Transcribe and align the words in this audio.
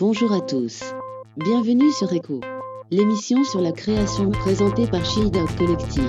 Bonjour 0.00 0.32
à 0.32 0.40
tous. 0.40 0.94
Bienvenue 1.36 1.90
sur 1.90 2.12
Echo, 2.12 2.40
l'émission 2.88 3.42
sur 3.42 3.60
la 3.60 3.72
création 3.72 4.30
présentée 4.30 4.86
par 4.86 5.04
Shield 5.04 5.36
Collectif. 5.56 6.08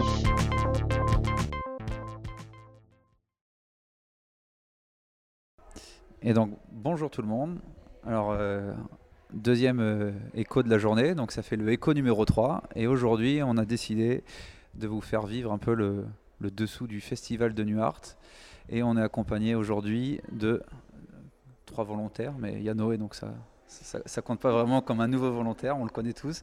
Et 6.21 6.33
donc, 6.33 6.51
bonjour 6.71 7.09
tout 7.09 7.23
le 7.23 7.27
monde. 7.27 7.57
Alors, 8.05 8.29
euh, 8.29 8.75
deuxième 9.33 9.79
euh, 9.79 10.11
écho 10.35 10.61
de 10.61 10.69
la 10.69 10.77
journée, 10.77 11.15
donc 11.15 11.31
ça 11.31 11.41
fait 11.41 11.55
le 11.55 11.67
écho 11.71 11.95
numéro 11.95 12.25
3. 12.25 12.61
Et 12.75 12.85
aujourd'hui, 12.85 13.41
on 13.43 13.57
a 13.57 13.65
décidé 13.65 14.23
de 14.75 14.85
vous 14.85 15.01
faire 15.01 15.25
vivre 15.25 15.51
un 15.51 15.57
peu 15.57 15.73
le, 15.73 16.05
dessous 16.41 16.85
du 16.85 17.01
festival 17.01 17.55
de 17.55 17.63
Nuart. 17.63 18.17
Et 18.69 18.83
on 18.83 18.97
est 18.97 19.01
accompagné 19.01 19.55
aujourd'hui 19.55 20.21
de 20.31 20.61
trois 21.65 21.85
volontaires, 21.85 22.35
mais 22.37 22.53
il 22.53 22.61
y 22.61 22.69
a 22.69 22.75
Noé, 22.75 22.99
donc 22.99 23.15
ça, 23.15 23.33
ça, 23.69 23.99
ça 24.05 24.21
compte 24.21 24.39
pas 24.39 24.51
vraiment 24.51 24.81
comme 24.81 24.99
un 24.99 25.07
nouveau 25.07 25.31
volontaire, 25.31 25.77
on 25.77 25.85
le 25.85 25.89
connaît 25.89 26.13
tous. 26.13 26.41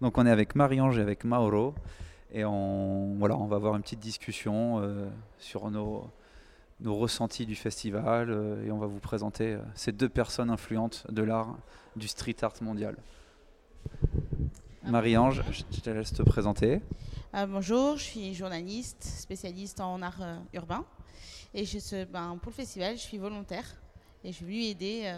Donc 0.00 0.18
on 0.18 0.26
est 0.26 0.30
avec 0.30 0.54
Marie-Ange 0.54 0.98
et 0.98 1.02
avec 1.02 1.24
Mauro. 1.24 1.74
Et 2.34 2.44
on, 2.44 3.14
voilà, 3.18 3.36
on 3.36 3.46
va 3.46 3.56
avoir 3.56 3.76
une 3.76 3.82
petite 3.82 4.00
discussion 4.00 4.80
euh, 4.80 5.08
sur 5.38 5.70
nos, 5.70 6.10
nos 6.82 6.96
ressentis 6.96 7.46
du 7.46 7.54
festival 7.54 8.30
euh, 8.30 8.66
et 8.66 8.70
on 8.70 8.78
va 8.78 8.86
vous 8.86 8.98
présenter 8.98 9.54
euh, 9.54 9.58
ces 9.74 9.92
deux 9.92 10.08
personnes 10.08 10.50
influentes 10.50 11.06
de 11.10 11.22
l'art 11.22 11.56
du 11.96 12.08
street 12.08 12.36
art 12.42 12.54
mondial. 12.60 12.96
Marie-Ange, 14.84 15.44
je 15.50 15.80
te 15.80 15.90
laisse 15.90 16.12
te 16.12 16.22
présenter. 16.22 16.80
Euh, 17.34 17.46
bonjour, 17.46 17.96
je 17.96 18.02
suis 18.02 18.34
journaliste, 18.34 19.04
spécialiste 19.04 19.80
en 19.80 20.02
art 20.02 20.40
urbain. 20.52 20.84
Et 21.54 21.64
je 21.64 22.04
ben, 22.04 22.36
pour 22.42 22.50
le 22.50 22.56
festival, 22.56 22.96
je 22.96 23.02
suis 23.02 23.18
volontaire. 23.18 23.66
Et 24.24 24.32
je 24.32 24.36
suis 24.36 24.44
venue 24.44 24.62
aider 24.62 25.14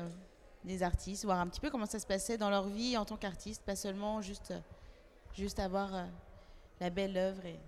les 0.65 0.83
artistes, 0.83 1.25
voir 1.25 1.41
un 1.41 1.47
petit 1.47 1.61
peu 1.61 1.71
comment 1.71 1.87
ça 1.87 1.99
se 1.99 2.07
passait 2.07 2.39
dans 2.39 2.51
leur 2.51 2.69
vie 2.69 2.97
en 2.97 3.05
tant 3.05 3.17
qu'artiste, 3.17 3.63
pas 3.65 3.77
seulement 3.77 4.23
juste, 4.23 4.55
juste 5.37 5.59
avoir 5.59 5.95
euh, 5.95 6.05
la 6.81 6.91
belle 6.91 7.17
œuvre. 7.17 7.45
Et, 7.45 7.59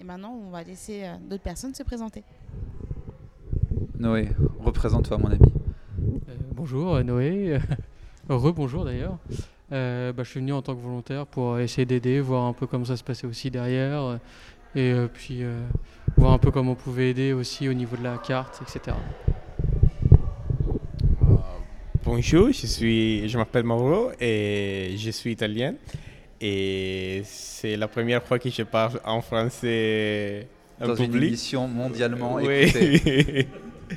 et 0.00 0.04
maintenant, 0.04 0.32
on 0.32 0.50
va 0.50 0.62
laisser 0.62 1.04
euh, 1.04 1.16
d'autres 1.28 1.42
personnes 1.42 1.74
se 1.74 1.82
présenter. 1.82 2.22
Noé, 3.98 4.28
représente-toi 4.60 5.18
mon 5.18 5.30
ami. 5.30 5.52
Euh, 6.28 6.36
bonjour 6.54 7.02
Noé, 7.02 7.58
heureux 8.28 8.52
bonjour 8.52 8.84
d'ailleurs. 8.84 9.18
Euh, 9.72 10.12
bah, 10.12 10.22
je 10.22 10.30
suis 10.30 10.40
venu 10.40 10.52
en 10.52 10.62
tant 10.62 10.74
que 10.74 10.80
volontaire 10.80 11.26
pour 11.26 11.58
essayer 11.58 11.86
d'aider, 11.86 12.20
voir 12.20 12.44
un 12.44 12.52
peu 12.52 12.66
comment 12.66 12.84
ça 12.84 12.96
se 12.96 13.02
passait 13.02 13.26
aussi 13.26 13.50
derrière, 13.50 14.18
et 14.74 14.92
euh, 14.92 15.08
puis 15.12 15.42
euh, 15.42 15.66
voir 16.16 16.32
un 16.32 16.38
peu 16.38 16.50
comment 16.50 16.72
on 16.72 16.76
pouvait 16.76 17.10
aider 17.10 17.32
aussi 17.32 17.68
au 17.68 17.72
niveau 17.72 17.96
de 17.96 18.04
la 18.04 18.18
carte, 18.18 18.62
etc. 18.62 18.96
Bonjour, 22.06 22.52
je, 22.52 22.68
suis, 22.68 23.28
je 23.28 23.36
m'appelle 23.36 23.64
Mauro 23.64 24.12
et 24.20 24.94
je 24.96 25.10
suis 25.10 25.32
italien. 25.32 25.74
Et 26.40 27.22
c'est 27.24 27.76
la 27.76 27.88
première 27.88 28.22
fois 28.22 28.38
que 28.38 28.48
je 28.48 28.62
parle 28.62 29.00
en 29.04 29.20
français 29.20 30.46
en 30.80 30.86
Dans 30.86 30.94
une 30.94 31.10
public. 31.10 31.30
émission 31.30 31.66
mondialement 31.66 32.38
écoutée. 32.38 33.48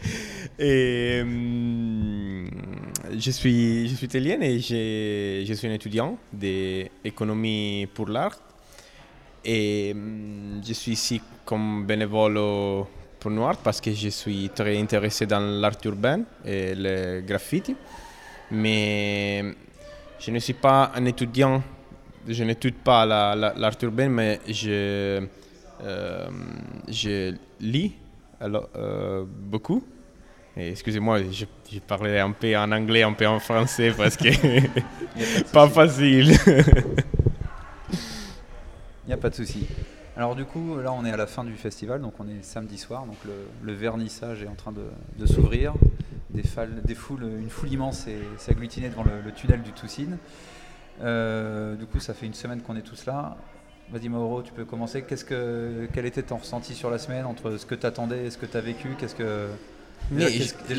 et 0.60 1.20
hum, 1.22 2.50
je 3.16 3.30
suis, 3.30 3.88
je 3.88 3.94
suis 3.94 4.08
italien 4.08 4.42
et 4.42 4.58
je, 4.60 5.46
je 5.48 5.54
suis 5.54 5.68
un 5.68 5.74
étudiant 5.74 6.18
d'économie 6.34 7.88
pour 7.94 8.08
l'art. 8.10 8.40
Et 9.46 9.92
hum, 9.94 10.62
je 10.68 10.74
suis 10.74 10.94
ici 10.94 11.22
comme 11.46 11.86
bénévole 11.86 12.40
pour 13.20 13.31
Noir 13.31 13.58
parce 13.58 13.81
que 13.81 13.92
je 13.94 14.09
suis 14.09 14.50
très 14.50 14.78
intéressé 14.80 15.25
dans 15.25 15.39
l'art 15.39 15.78
urbain 15.86 16.22
et 16.45 16.73
le 16.75 17.22
graffiti. 17.22 17.75
Mais 18.52 19.44
je 20.20 20.31
ne 20.31 20.39
suis 20.39 20.53
pas 20.53 20.92
un 20.95 21.06
étudiant, 21.06 21.62
je 22.28 22.44
n'étudie 22.44 22.78
pas 22.84 23.06
la- 23.06 23.36
la- 23.36 23.53
l'art 23.56 23.78
urbain, 23.84 24.09
mais 24.09 24.40
je, 24.47 25.22
euh, 25.84 26.28
je 26.88 27.34
lis 27.59 27.94
alors, 28.40 28.69
euh, 28.75 29.25
beaucoup. 29.28 29.84
Excusez-moi, 30.57 31.19
je, 31.31 31.46
je 31.72 31.80
parlerai 31.80 32.19
un 32.19 32.31
peu 32.31 32.57
en 32.57 32.72
anglais, 32.72 33.03
un 33.03 33.13
peu 33.13 33.28
en 33.28 33.40
français 33.40 33.94
parce 33.96 34.18
que 34.18 34.28
Il 35.16 35.22
n'y 35.22 35.25
a 35.41 35.44
pas 35.53 35.68
facile. 35.80 36.34
a 39.12 39.18
pas 39.18 39.30
de 39.30 39.36
souci. 39.36 39.68
Alors 40.19 40.35
du 40.35 40.44
coup, 40.44 40.75
là 40.84 40.91
on 40.91 41.06
est 41.06 41.12
à 41.13 41.16
la 41.16 41.28
fin 41.28 41.46
du 41.46 41.53
festival, 41.53 42.02
donc 42.02 42.12
on 42.19 42.25
est 42.28 42.44
samedi 42.44 42.78
soir, 42.78 43.06
donc 43.06 43.16
le, 43.25 43.31
le 43.63 43.72
vernissage 43.74 44.44
est 44.44 44.47
en 44.50 44.53
train 44.56 44.74
de, 44.74 44.81
de 45.18 45.25
s'ouvrir. 45.25 45.72
Des, 46.31 46.44
fal- 46.44 46.81
des 46.84 46.94
foules, 46.94 47.24
une 47.24 47.50
foule 47.50 47.72
immense 47.72 48.06
est- 48.07 48.19
s'est 48.38 48.52
agglutinée 48.52 48.90
devant 48.90 49.03
le, 49.06 49.12
le 49.24 49.31
tunnel 49.31 49.62
du 49.62 49.72
Toussine. 49.72 50.18
Euh, 51.02 51.75
du 51.75 51.85
coup, 51.85 52.02
ça 52.02 52.13
fait 52.13 52.25
une 52.25 52.34
semaine 52.34 52.59
qu'on 52.62 52.75
est 52.75 52.81
tous 52.81 53.06
là. 53.06 53.38
Vas-y 53.94 54.09
Mauro, 54.09 54.41
tu 54.44 54.52
peux 54.52 54.66
commencer. 54.66 55.03
Qu'est-ce 55.03 55.24
que, 55.24 55.88
quel 55.94 56.06
était 56.06 56.22
ton 56.24 56.36
ressenti 56.36 56.75
sur 56.75 56.90
la 56.91 56.97
semaine 56.97 57.25
entre 57.25 57.56
ce 57.56 57.66
que 57.66 57.74
tu 57.75 57.86
attendais 57.86 58.25
et 58.25 58.30
ce 58.30 58.38
que 58.38 58.46
tu 58.46 58.57
as 58.57 58.62
vécu? 58.62 58.90
Qu'est-ce 59.00 59.16
que, 59.16 59.47
déjà, 60.12 60.28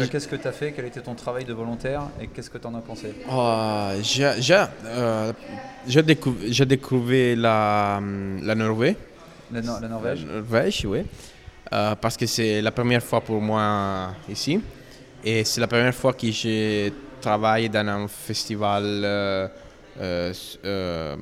qu'est-ce, 0.07 0.27
je- 0.27 0.29
que 0.29 0.37
tu 0.37 0.47
as 0.49 0.53
fait? 0.53 0.73
Quel 0.73 0.85
était 0.85 1.01
ton 1.01 1.15
travail 1.15 1.47
de 1.47 1.55
volontaire 1.55 2.03
Et 2.21 2.27
qu'est-ce 2.27 2.51
que 2.51 2.59
tu 2.59 2.67
en 2.67 2.75
as 2.75 2.83
pensé? 2.83 3.15
Oh, 3.33 3.89
j'ai 4.03 4.35
j'ai, 4.41 4.65
euh, 4.85 5.33
j'ai 5.89 6.03
décou- 6.03 6.37
j'ai 6.47 6.67
découvert 6.67 7.37
la, 7.39 8.01
la 8.43 8.55
Norvège. 8.55 8.97
La, 9.53 9.61
Nor- 9.63 9.81
la 9.81 9.89
Norvège 9.89 10.27
La 10.27 10.35
Norvège, 10.35 10.85
oui. 10.87 11.03
Euh, 11.73 11.95
parce 11.95 12.17
que 12.17 12.27
c'est 12.27 12.61
la 12.63 12.71
première 12.73 13.03
fois 13.03 13.21
pour 13.21 13.41
moi 13.41 14.15
ici. 14.29 14.61
Et 15.25 15.45
c'est 15.45 15.61
la 15.61 15.67
première 15.69 15.95
fois 15.95 16.13
que 16.15 16.31
je 16.31 16.91
travaille 17.21 17.69
dans 17.69 17.87
un 17.87 18.09
festival 18.09 18.83
euh, 18.85 19.49
euh, 20.01 20.33
euh, 20.65 21.17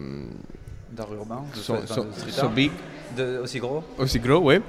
d'art 0.93 1.13
urbain 1.13 1.43
de, 1.55 1.61
so- 1.61 1.75
enfin, 1.75 1.95
so- 1.95 2.05
de 2.05 2.13
street 2.13 2.31
so 2.33 2.47
art. 2.47 2.51
big, 2.53 2.71
De- 3.17 3.41
aussi 3.43 3.59
gros 3.59 3.83
aussi 3.99 4.19
gros, 4.21 4.39
oui. 4.39 4.61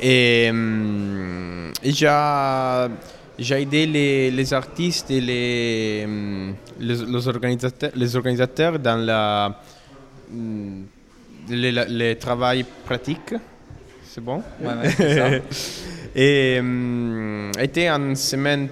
Et, 0.00 0.48
hum, 0.50 1.72
et 1.82 1.92
j'ai 1.92 2.86
j'ai 3.38 3.62
aidé 3.62 3.86
les, 3.86 4.30
les 4.30 4.54
artistes 4.54 5.10
et 5.10 5.20
les, 5.20 6.06
les, 6.78 6.94
les 7.06 7.28
organisateurs, 7.28 7.90
les 7.94 8.16
organisateurs 8.16 8.78
dans 8.78 8.96
la, 8.96 9.60
hum, 11.48 11.54
le, 11.56 11.70
le- 11.70 11.86
le 12.10 12.14
travail 12.18 12.64
pratique. 12.84 13.34
C'est 14.04 14.20
bon? 14.22 14.42
Ouais, 14.60 14.66
ouais, 14.68 14.90
c'est 14.96 15.14
ça. 15.16 15.28
Et 16.14 16.56
hum, 16.60 17.50
était 17.60 17.88
une 17.88 18.16
semaine 18.16 18.68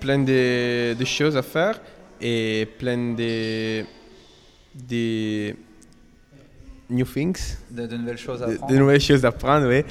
pleine 0.00 0.24
de, 0.24 0.94
de 0.94 1.04
choses 1.04 1.36
à 1.36 1.42
faire 1.42 1.80
et 2.20 2.66
plein 2.78 3.14
de, 3.14 3.82
de 4.74 5.54
new 6.90 7.04
things 7.04 7.56
de, 7.70 7.86
de 7.86 7.96
nouvelles 7.96 8.16
choses 8.18 8.42
à 8.42 8.46
de, 8.46 8.52
apprendre. 8.54 8.72
de 8.72 8.78
nouvelles 8.78 9.00
choses 9.00 9.24
à 9.24 9.28
apprendre, 9.28 9.68
oui. 9.68 9.82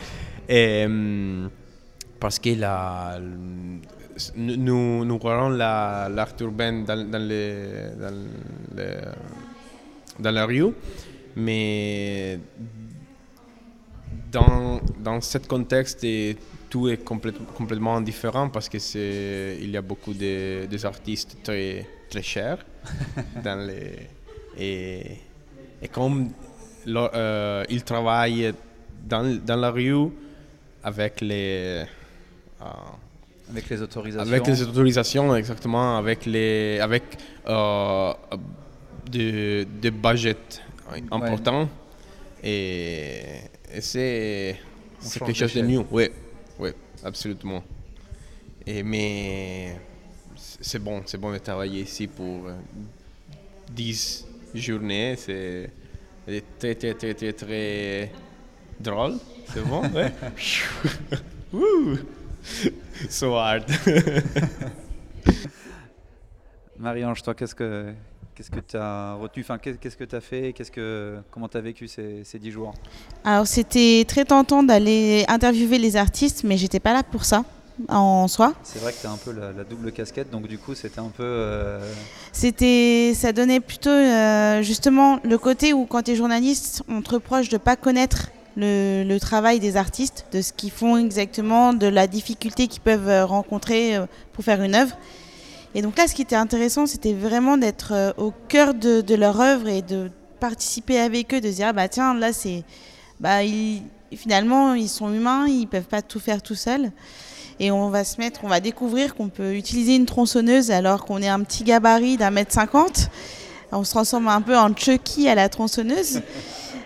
Et, 0.50 0.84
hum, 0.86 1.50
parce 2.20 2.40
que 2.40 2.50
la, 2.60 3.20
nous, 4.36 5.06
nous 5.06 5.20
voyons 5.20 5.50
la- 5.50 6.10
l'art 6.14 6.34
urbain 6.42 6.84
dans, 6.86 7.10
dans, 7.10 7.20
les, 7.28 7.54
dans, 8.00 8.16
les- 8.76 9.12
dans 10.20 10.32
la 10.32 10.46
rue, 10.46 10.74
mais 11.46 12.40
dans, 14.32 14.82
dans 15.00 15.22
ce 15.22 15.38
contexte, 15.40 16.04
et 16.04 16.36
tout 16.70 16.90
est 16.90 16.98
complète- 17.04 17.46
complètement 17.56 18.02
différent 18.02 18.50
parce 18.50 18.68
que 18.68 18.80
c'est 18.80 19.58
il 19.62 19.70
y 19.72 19.78
a 19.78 19.82
beaucoup 19.82 20.14
de, 20.14 20.66
des 20.66 20.86
artistes 20.86 21.38
très, 21.44 21.86
très 22.10 22.22
chers 22.24 22.66
dans 23.44 23.60
les, 23.68 24.08
et, 24.58 25.18
et 25.82 25.88
comme 25.90 26.30
euh, 26.88 27.64
ils 27.70 27.84
travaillent 27.84 28.54
dans, 29.08 29.40
dans 29.46 29.56
la 29.60 29.70
rue 29.72 30.10
avec 30.84 31.22
les 31.22 31.84
euh, 32.62 32.66
Avec 33.52 33.70
les 33.70 33.82
autorisations. 33.82 34.28
avec 34.34 34.48
les 34.48 34.62
autorisations 34.64 35.36
exactement 35.36 35.98
avec 35.98 36.26
les 36.26 36.80
avec 36.82 37.04
euh, 37.48 38.14
de, 39.12 39.66
de 39.82 39.90
budget 39.90 40.38
important. 41.12 41.70
Et, 42.44 43.42
et 43.74 43.82
c'est 43.82 44.58
quelque 45.14 45.34
chose 45.34 45.54
de 45.56 45.62
nouveau 45.62 45.88
oui 45.92 46.10
oui 46.60 46.70
absolument. 47.04 47.64
Et 48.66 48.84
mais 48.84 49.80
c'est 50.62 50.80
bon 50.80 51.02
c'est 51.06 51.18
bon 51.18 51.32
de 51.32 51.40
travailler 51.40 51.82
ici 51.82 52.08
pour 52.08 52.48
euh, 52.48 52.56
10 53.72 54.28
journées. 54.54 55.16
C'est 55.18 55.72
c'est 56.28 56.44
très 56.60 56.76
très 56.76 56.94
très 56.94 57.14
très 57.14 57.34
très 57.34 58.12
drôle. 58.80 59.16
C'est 59.54 59.66
bon? 59.66 59.82
Ouais. 59.94 60.12
So 63.10 63.36
hard. 63.36 63.66
Marie-Ange, 66.78 67.24
toi, 67.24 67.34
qu'est-ce 67.34 67.56
que 67.56 67.94
qu'est-ce 68.38 68.52
que 68.52 68.60
tu 68.60 68.78
as 68.78 69.16
retenu 69.16 69.42
Enfin, 69.44 69.58
qu'est- 69.58 69.80
qu'est-ce 69.80 69.98
que 69.98 70.04
tu 70.04 70.16
as 70.16 70.22
fait 70.22 70.54
Qu'est-ce 70.54 70.70
que 70.72 71.18
comment 71.32 71.48
tu 71.48 71.58
as 71.58 71.62
vécu 71.62 71.88
ces, 71.88 72.22
ces 72.24 72.38
10 72.40 72.52
jours? 72.52 72.74
Alors, 73.26 73.48
c'était 73.48 74.06
très 74.08 74.24
tentant 74.26 74.62
d'aller 74.62 75.26
interviewer 75.28 75.80
les 75.80 75.96
artistes, 75.98 76.44
mais 76.44 76.56
j'étais 76.58 76.80
pas 76.80 76.94
là 76.94 77.02
pour 77.04 77.26
ça. 77.26 77.44
en 77.90 78.28
soi. 78.28 78.54
C'est 78.64 78.80
vrai 78.80 78.92
que 78.94 78.98
tu 79.02 79.06
as 79.08 79.12
un 79.12 79.18
peu 79.18 79.32
la, 79.32 79.52
la 79.52 79.64
double 79.64 79.92
casquette, 79.92 80.30
donc 80.32 80.48
du 80.48 80.58
coup, 80.58 80.74
c'était 80.76 81.00
un 81.00 81.10
peu. 81.10 81.24
euh, 81.24 81.80
C'était, 82.32 83.14
ça 83.16 83.32
donnait 83.34 83.60
plutôt 83.60 83.90
euh, 83.90 84.62
justement 84.64 85.20
le 85.24 85.38
côté 85.38 85.74
où 85.74 85.86
quand 85.86 86.02
tu 86.04 86.12
es 86.12 86.16
journaliste, 86.16 86.84
on 86.90 87.02
te 87.02 87.12
reproche 87.12 87.50
de 87.50 87.58
pas 87.58 87.76
connaître 87.76 88.30
le, 88.56 89.04
le 89.04 89.20
travail 89.20 89.60
des 89.60 89.78
artistes, 89.78 90.26
de 90.32 90.42
ce 90.42 90.54
qu'ils 90.54 90.72
font 90.72 90.98
exactement, 90.98 91.74
de 91.74 91.86
la 91.88 92.08
difficulté 92.08 92.68
qu'ils 92.68 92.82
peuvent 92.82 93.08
euh, 93.10 93.26
rencontrer 93.28 93.98
pour 94.34 94.44
faire 94.44 94.62
une 94.64 94.74
œuvre. 94.74 94.96
Et 95.78 95.84
donc 95.84 95.96
là, 95.96 96.08
ce 96.08 96.16
qui 96.16 96.24
était 96.24 96.36
intéressant, 96.36 96.88
c'était 96.88 97.14
vraiment 97.14 97.56
d'être 97.56 97.92
euh, 97.94 98.12
au 98.18 98.34
cœur 98.48 98.74
de, 98.74 99.14
leur 99.14 99.40
œuvre 99.40 99.68
et 99.68 99.84
de 99.84 100.10
participer 100.40 101.00
avec 101.00 101.32
eux, 101.36 101.40
de 101.40 101.52
se 101.52 101.58
dire 101.58 101.68
ah 101.68 101.74
bah 101.74 101.88
tiens 101.88 102.16
là 102.16 102.34
c'est, 102.34 102.64
bah 103.20 103.42
finalement 104.12 104.74
ils 104.74 104.90
sont 104.90 105.14
humains, 105.14 105.46
ils 105.48 105.68
peuvent 105.68 105.84
pas 105.84 106.02
tout 106.02 106.20
faire 106.20 106.42
tout 106.42 106.56
seuls. 106.56 106.92
Et 107.60 107.70
on 107.70 107.92
va 107.92 108.04
se 108.04 108.18
mettre, 108.18 108.40
on 108.44 108.48
va 108.48 108.60
découvrir 108.60 109.14
qu'on 109.14 109.30
peut 109.30 109.54
utiliser 109.54 109.96
une 109.96 110.08
tronçonneuse 110.08 110.72
alors 110.72 111.06
qu'on 111.06 111.22
est 111.22 111.28
un 111.28 111.42
petit 111.42 111.64
gabarit 111.64 112.18
d'un 112.18 112.32
mètre 112.32 112.54
cinquante. 112.54 113.12
On 113.72 113.84
se 113.84 113.92
transforme 113.92 114.30
un 114.30 114.42
peu 114.42 114.58
en 114.58 114.76
Chucky 114.76 115.30
à 115.30 115.36
la 115.36 115.48
tronçonneuse. 115.48 116.22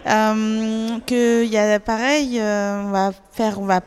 Euh, 0.07 0.97
que 1.05 1.43
il 1.45 1.51
y 1.51 1.59
a 1.59 1.79
pareil, 1.79 2.39
euh, 2.39 2.85
on 2.87 2.89
va 2.89 3.11
faire, 3.33 3.61
on 3.61 3.65
va, 3.65 3.81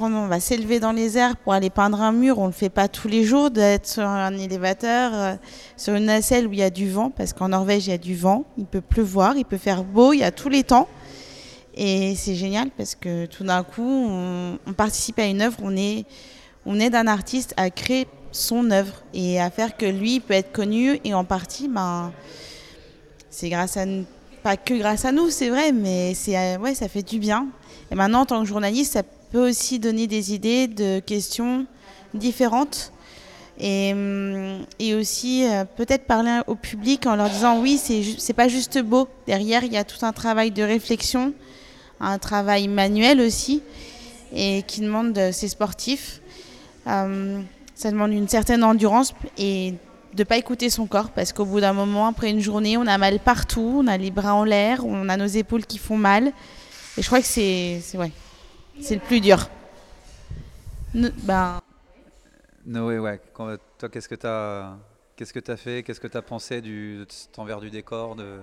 on 0.00 0.26
va 0.26 0.40
s'élever 0.40 0.80
dans 0.80 0.92
les 0.92 1.16
airs 1.18 1.36
pour 1.36 1.52
aller 1.52 1.70
peindre 1.70 2.00
un 2.00 2.12
mur. 2.12 2.38
On 2.38 2.46
le 2.46 2.52
fait 2.52 2.68
pas 2.68 2.88
tous 2.88 3.08
les 3.08 3.24
jours 3.24 3.50
d'être 3.50 3.86
sur 3.86 4.04
un 4.04 4.36
élévateur, 4.36 5.12
euh, 5.14 5.34
sur 5.76 5.94
une 5.94 6.06
nacelle 6.06 6.46
où 6.46 6.52
il 6.52 6.58
y 6.58 6.62
a 6.62 6.70
du 6.70 6.90
vent, 6.90 7.10
parce 7.10 7.32
qu'en 7.32 7.48
Norvège 7.48 7.86
il 7.86 7.90
y 7.90 7.94
a 7.94 7.98
du 7.98 8.14
vent. 8.14 8.44
Il 8.58 8.66
peut 8.66 8.80
pleuvoir, 8.80 9.36
il 9.36 9.44
peut 9.44 9.58
faire 9.58 9.84
beau, 9.84 10.12
il 10.12 10.18
y 10.18 10.24
a 10.24 10.30
tous 10.30 10.48
les 10.48 10.64
temps. 10.64 10.88
Et 11.74 12.14
c'est 12.16 12.34
génial 12.34 12.70
parce 12.76 12.94
que 12.94 13.26
tout 13.26 13.44
d'un 13.44 13.62
coup, 13.62 13.82
on, 13.86 14.72
participe 14.76 15.18
à 15.18 15.24
une 15.24 15.40
œuvre, 15.40 15.58
on 15.62 15.74
on 16.66 16.80
aide 16.80 16.94
un 16.94 17.06
artiste 17.06 17.54
à 17.56 17.70
créer 17.70 18.06
son 18.32 18.70
œuvre 18.70 19.02
et 19.14 19.40
à 19.40 19.50
faire 19.50 19.76
que 19.76 19.86
lui 19.86 20.20
peut 20.20 20.34
être 20.34 20.52
connu 20.52 21.00
et 21.04 21.14
en 21.14 21.24
partie, 21.24 21.68
ben, 21.68 22.12
c'est 23.30 23.48
grâce 23.48 23.76
à 23.76 23.84
pas 24.42 24.56
que 24.56 24.74
grâce 24.74 25.04
à 25.04 25.12
nous, 25.12 25.30
c'est 25.30 25.50
vrai, 25.50 25.72
mais 25.72 26.12
euh, 26.28 26.74
ça 26.74 26.88
fait 26.88 27.02
du 27.02 27.18
bien. 27.18 27.48
Et 27.90 27.94
maintenant, 27.94 28.20
en 28.20 28.26
tant 28.26 28.40
que 28.40 28.48
journaliste, 28.48 28.94
ça 28.94 29.02
peut 29.30 29.48
aussi 29.48 29.78
donner 29.78 30.06
des 30.06 30.34
idées 30.34 30.66
de 30.66 31.00
questions 31.00 31.66
différentes 32.14 32.92
et, 33.60 33.94
et 34.78 34.94
aussi 34.94 35.44
euh, 35.46 35.64
peut-être 35.64 36.06
parler 36.06 36.40
au 36.46 36.54
public 36.54 37.06
en 37.06 37.16
leur 37.16 37.28
disant 37.28 37.60
oui, 37.60 37.78
c'est, 37.82 38.02
c'est 38.18 38.32
pas 38.32 38.48
juste 38.48 38.78
beau. 38.82 39.08
Derrière, 39.26 39.64
il 39.64 39.72
y 39.72 39.76
a 39.76 39.84
tout 39.84 40.04
un 40.04 40.12
travail 40.12 40.50
de 40.50 40.62
réflexion, 40.62 41.34
un 42.00 42.18
travail 42.18 42.68
manuel 42.68 43.20
aussi, 43.20 43.62
et 44.34 44.62
qui 44.66 44.80
demande 44.80 45.12
de 45.12 45.30
ces 45.32 45.48
sportifs. 45.48 46.20
Euh, 46.86 47.40
ça 47.74 47.90
demande 47.90 48.12
une 48.12 48.28
certaine 48.28 48.64
endurance 48.64 49.14
et 49.38 49.74
de 50.14 50.24
pas 50.24 50.36
écouter 50.38 50.70
son 50.70 50.86
corps 50.86 51.10
parce 51.10 51.32
qu'au 51.32 51.44
bout 51.44 51.60
d'un 51.60 51.72
moment, 51.72 52.06
après 52.06 52.30
une 52.30 52.40
journée, 52.40 52.76
on 52.76 52.86
a 52.86 52.98
mal 52.98 53.20
partout, 53.20 53.82
on 53.84 53.86
a 53.86 53.96
les 53.96 54.10
bras 54.10 54.34
en 54.34 54.44
l'air, 54.44 54.84
on 54.84 55.08
a 55.08 55.16
nos 55.16 55.26
épaules 55.26 55.66
qui 55.66 55.78
font 55.78 55.96
mal. 55.96 56.32
Et 56.96 57.02
je 57.02 57.06
crois 57.06 57.20
que 57.20 57.26
c'est, 57.26 57.80
c'est 57.82 57.96
ouais, 57.96 58.10
c'est 58.80 58.94
le 58.94 59.00
plus 59.00 59.20
dur. 59.20 59.48
Ne- 60.94 61.10
ben, 61.22 61.60
Noé, 62.66 62.98
ouais. 62.98 63.20
quand- 63.32 63.56
toi, 63.78 63.88
qu'est-ce 63.88 64.08
que 64.08 64.14
tu 64.14 64.26
as, 64.26 64.76
qu'est-ce 65.16 65.32
que 65.32 65.50
as 65.52 65.56
fait 65.56 65.82
Qu'est-ce 65.82 66.00
que 66.00 66.06
tu 66.08 66.16
as 66.16 66.22
pensé 66.22 66.60
du, 66.60 66.98
de 66.98 67.06
cet 67.08 67.38
envers 67.38 67.60
du 67.60 67.70
décor, 67.70 68.16
de, 68.16 68.38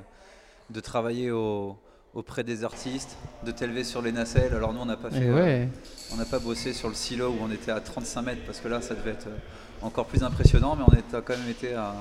de 0.69 0.79
travailler 0.79 1.31
au- 1.31 1.77
auprès 2.13 2.43
des 2.43 2.63
artistes, 2.63 3.15
de 3.45 3.51
t'élever 3.51 3.83
sur 3.83 4.01
les 4.01 4.11
nacelles? 4.11 4.53
Alors 4.53 4.73
nous, 4.73 4.79
on 4.79 4.85
n'a 4.85 4.97
pas 4.97 5.11
fait, 5.11 5.17
Et 5.25 5.29
euh, 5.29 5.65
on 6.13 6.15
n'a 6.17 6.25
pas 6.25 6.39
bossé 6.39 6.73
sur 6.73 6.87
le 6.89 6.95
silo 6.95 7.29
où 7.29 7.37
on 7.41 7.51
était 7.51 7.71
à 7.71 7.79
35 7.79 8.21
mètres 8.23 8.41
parce 8.45 8.59
que 8.59 8.67
là, 8.67 8.81
ça 8.81 8.95
devait 8.95 9.11
être 9.11 9.27
euh, 9.27 9.37
encore 9.81 10.05
plus 10.07 10.23
impressionnant, 10.23 10.75
mais 10.75 10.83
on 10.87 10.93
est- 10.93 11.15
a 11.15 11.21
quand 11.21 11.37
même 11.37 11.49
été 11.49 11.73
à, 11.75 11.93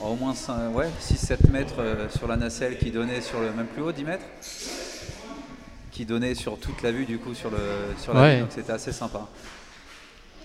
au 0.00 0.14
moins 0.14 0.34
5, 0.34 0.74
ouais, 0.74 0.90
6-7 1.00 1.50
mètres 1.50 1.74
euh, 1.80 2.08
sur 2.10 2.28
la 2.28 2.36
nacelle 2.36 2.78
qui 2.78 2.90
donnait 2.90 3.20
sur 3.20 3.40
le 3.40 3.50
même 3.52 3.66
plus 3.66 3.82
haut, 3.82 3.92
10 3.92 4.04
mètres 4.04 4.24
qui 5.94 6.04
donnait 6.04 6.34
sur 6.34 6.58
toute 6.58 6.82
la 6.82 6.90
vue 6.90 7.04
du 7.06 7.18
coup 7.18 7.34
sur, 7.34 7.50
le, 7.50 7.56
sur 7.98 8.12
la 8.14 8.22
Ouais. 8.22 8.32
ville, 8.34 8.42
donc 8.42 8.52
c'était 8.52 8.72
assez 8.72 8.92
sympa. 8.92 9.20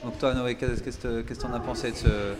Donc 0.03 0.17
toi 0.19 0.33
Noé, 0.33 0.55
qu'est-ce 0.55 0.81
que 0.99 1.21
que 1.21 1.33
t'en 1.33 1.51
as 1.53 1.59
pensé 1.59 1.91
de, 1.91 1.95
ce- 1.97 2.35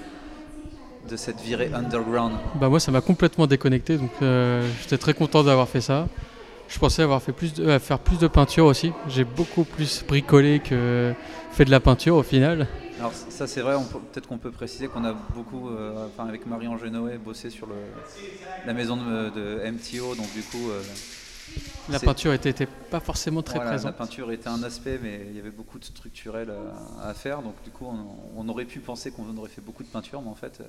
de 1.10 1.18
cette 1.18 1.42
virée 1.42 1.72
underground? 1.74 2.34
Bah 2.56 2.70
moi 2.70 2.80
ça 2.80 2.92
m'a 2.92 3.02
complètement 3.02 3.48
déconnecté 3.48 3.98
donc 3.98 4.12
euh, 4.22 4.62
j'étais 4.82 4.98
très 4.98 5.14
content 5.14 5.44
d'avoir 5.44 5.68
fait 5.68 5.82
ça. 5.82 6.08
Je 6.70 6.78
pensais 6.78 7.02
avoir 7.02 7.22
fait 7.22 7.32
plus 7.34 7.56
de, 7.56 7.66
euh, 7.66 7.80
faire 7.80 7.98
plus 7.98 8.20
de 8.20 8.28
peinture 8.28 8.66
aussi. 8.66 8.94
J'ai 9.08 9.24
beaucoup 9.26 9.64
plus 9.64 10.04
bricolé 10.08 10.60
que 10.60 11.14
fait 11.52 11.66
de 11.66 11.72
la 11.72 11.80
peinture 11.80 12.16
au 12.16 12.24
final. 12.24 12.68
Alors 13.00 13.12
ça 13.14 13.48
c'est 13.48 13.62
vrai, 13.62 13.76
peut-être 14.14 14.28
qu'on 14.28 14.38
peut 14.38 14.52
préciser 14.52 14.88
qu'on 14.88 15.04
a 15.04 15.14
beaucoup, 15.34 15.70
euh, 15.70 16.08
enfin 16.08 16.30
avec 16.30 16.46
Marie-Ange 16.46 16.86
Noé, 16.86 17.18
bossé 17.18 17.50
sur 17.50 17.66
le, 17.66 17.74
la 18.66 18.74
maison 18.74 18.98
de, 18.98 19.30
de 19.32 19.62
MTO, 19.66 20.14
donc 20.16 20.32
du 20.36 20.44
coup 20.44 20.70
euh, 20.70 20.82
La 21.90 22.00
peinture 22.00 22.34
était, 22.34 22.52
était 22.52 22.68
pas 22.68 23.00
forcément 23.00 23.42
très 23.42 23.56
voilà, 23.56 23.72
la 23.72 23.78
présente. 23.78 23.96
peinture 23.98 24.32
était 24.32 24.48
un 24.48 24.62
aspect, 24.62 25.00
mais 25.02 25.26
il 25.30 25.36
y 25.36 25.40
avait 25.40 25.50
beaucoup 25.50 25.80
de 25.80 25.86
structurel 25.86 26.52
à, 27.00 27.10
à 27.10 27.14
faire, 27.16 27.42
donc 27.42 27.56
du 27.64 27.72
coup 27.72 27.86
on, 27.88 28.40
on 28.40 28.48
aurait 28.50 28.66
pu 28.66 28.80
penser 28.80 29.12
qu'on 29.12 29.36
aurait 29.38 29.50
fait 29.50 29.62
beaucoup 29.62 29.82
de 29.84 29.88
peinture, 29.88 30.22
mais 30.22 30.30
en 30.30 30.36
fait, 30.36 30.60
euh, 30.62 30.66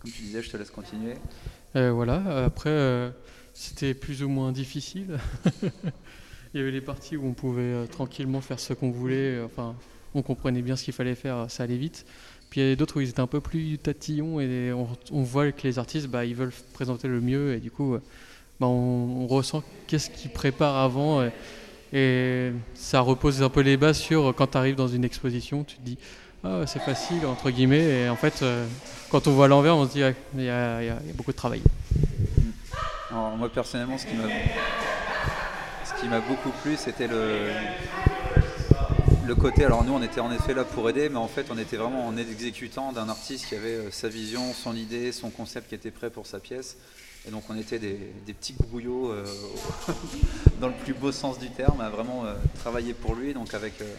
comme 0.00 0.10
tu 0.10 0.22
disais, 0.22 0.42
je 0.42 0.50
te 0.50 0.56
laisse 0.56 0.70
continuer. 0.70 1.14
Euh, 1.76 1.92
voilà, 1.92 2.22
euh, 2.26 2.46
après 2.46 2.70
euh, 2.70 3.10
c'était 3.52 3.92
plus 3.94 4.22
ou 4.22 4.28
moins 4.30 4.52
difficile. 4.52 5.18
Il 6.54 6.58
y 6.58 6.62
avait 6.62 6.70
les 6.70 6.80
parties 6.80 7.16
où 7.16 7.26
on 7.26 7.32
pouvait 7.34 7.62
euh, 7.62 7.86
tranquillement 7.86 8.40
faire 8.40 8.58
ce 8.60 8.72
qu'on 8.72 8.90
voulait, 8.90 9.36
euh, 9.36 9.44
enfin 9.46 9.74
on 10.14 10.22
comprenait 10.22 10.62
bien 10.62 10.76
ce 10.76 10.84
qu'il 10.84 10.94
fallait 10.94 11.14
faire, 11.14 11.50
ça 11.50 11.62
allait 11.62 11.76
vite. 11.78 12.06
Puis 12.50 12.60
il 12.60 12.64
y 12.64 12.66
avait 12.66 12.76
d'autres 12.76 12.98
où 12.98 13.00
ils 13.00 13.08
étaient 13.10 13.20
un 13.20 13.26
peu 13.26 13.40
plus 13.40 13.78
tatillons 13.78 14.40
et 14.40 14.72
on, 14.72 14.88
on 15.10 15.22
voit 15.22 15.52
que 15.52 15.62
les 15.66 15.78
artistes 15.78 16.08
bah, 16.08 16.24
ils 16.26 16.34
veulent 16.34 16.52
présenter 16.74 17.08
le 17.08 17.20
mieux 17.20 17.54
et 17.54 17.60
du 17.60 17.70
coup 17.70 17.96
bah, 18.62 18.68
on, 18.68 19.26
ressent 19.26 19.64
qu'est-ce 19.88 20.08
qu'ils 20.08 20.30
préparent 20.30 20.76
avant 20.76 21.22
et, 21.92 22.52
ça 22.74 23.00
repose 23.00 23.42
un 23.42 23.48
peu 23.48 23.60
les 23.60 23.76
bases 23.76 23.98
sur 23.98 24.32
quand 24.34 24.46
tu 24.46 24.56
arrives 24.56 24.76
dans 24.76 24.88
une 24.88 25.04
exposition, 25.04 25.64
tu 25.64 25.76
te 25.76 25.82
dis 25.82 25.98
ah, 26.44 26.62
c'est 26.66 26.78
facile 26.80 27.26
entre 27.26 27.50
guillemets 27.50 28.04
et 28.04 28.08
en 28.08 28.16
fait 28.16 28.42
euh, 28.42 28.66
quand 29.10 29.26
on 29.26 29.32
voit 29.32 29.48
l'envers 29.48 29.76
on 29.76 29.86
se 29.86 29.92
dit 29.92 30.02
il 30.38 30.44
y, 30.44 30.48
a- 30.48 30.80
beaucoup 31.14 31.32
de 31.32 31.36
travail. 31.36 31.62
Moi 33.10 33.48
personnellement, 33.52 33.98
ce 33.98 34.06
qui 34.06 34.14
m'a 34.14 34.28
ce 35.84 36.00
qui 36.00 36.08
m'a 36.08 36.20
beaucoup 36.20 36.50
plu, 36.62 36.76
c'était 36.76 37.08
le 37.08 37.48
le 39.26 39.34
côté. 39.34 39.64
Alors 39.64 39.84
nous, 39.84 39.92
on 39.92 40.02
était 40.02 40.20
en 40.20 40.32
effet 40.32 40.54
là 40.54 40.64
pour 40.64 40.88
aider, 40.88 41.08
mais 41.08 41.16
en 41.16 41.28
fait, 41.28 41.46
on 41.50 41.58
était 41.58 41.76
vraiment 41.76 42.06
en 42.06 42.16
exécutant 42.16 42.92
d'un 42.92 43.08
artiste 43.08 43.46
qui 43.46 43.54
avait 43.54 43.74
euh, 43.74 43.90
sa 43.90 44.08
vision, 44.08 44.52
son 44.52 44.74
idée, 44.74 45.12
son 45.12 45.30
concept 45.30 45.68
qui 45.68 45.74
était 45.74 45.90
prêt 45.90 46.10
pour 46.10 46.26
sa 46.26 46.40
pièce. 46.40 46.76
Et 47.26 47.30
donc, 47.30 47.44
on 47.48 47.56
était 47.56 47.78
des, 47.78 47.96
petits 48.26 48.54
grouillots 48.54 49.12
euh, 49.12 49.24
dans 50.60 50.66
le 50.66 50.74
plus 50.74 50.92
beau 50.92 51.12
sens 51.12 51.38
du 51.38 51.50
terme, 51.50 51.80
à 51.80 51.88
vraiment 51.88 52.24
euh, 52.24 52.34
travailler 52.58 52.94
pour 52.94 53.14
lui, 53.14 53.32
donc 53.32 53.54
avec 53.54 53.80
euh, 53.80 53.94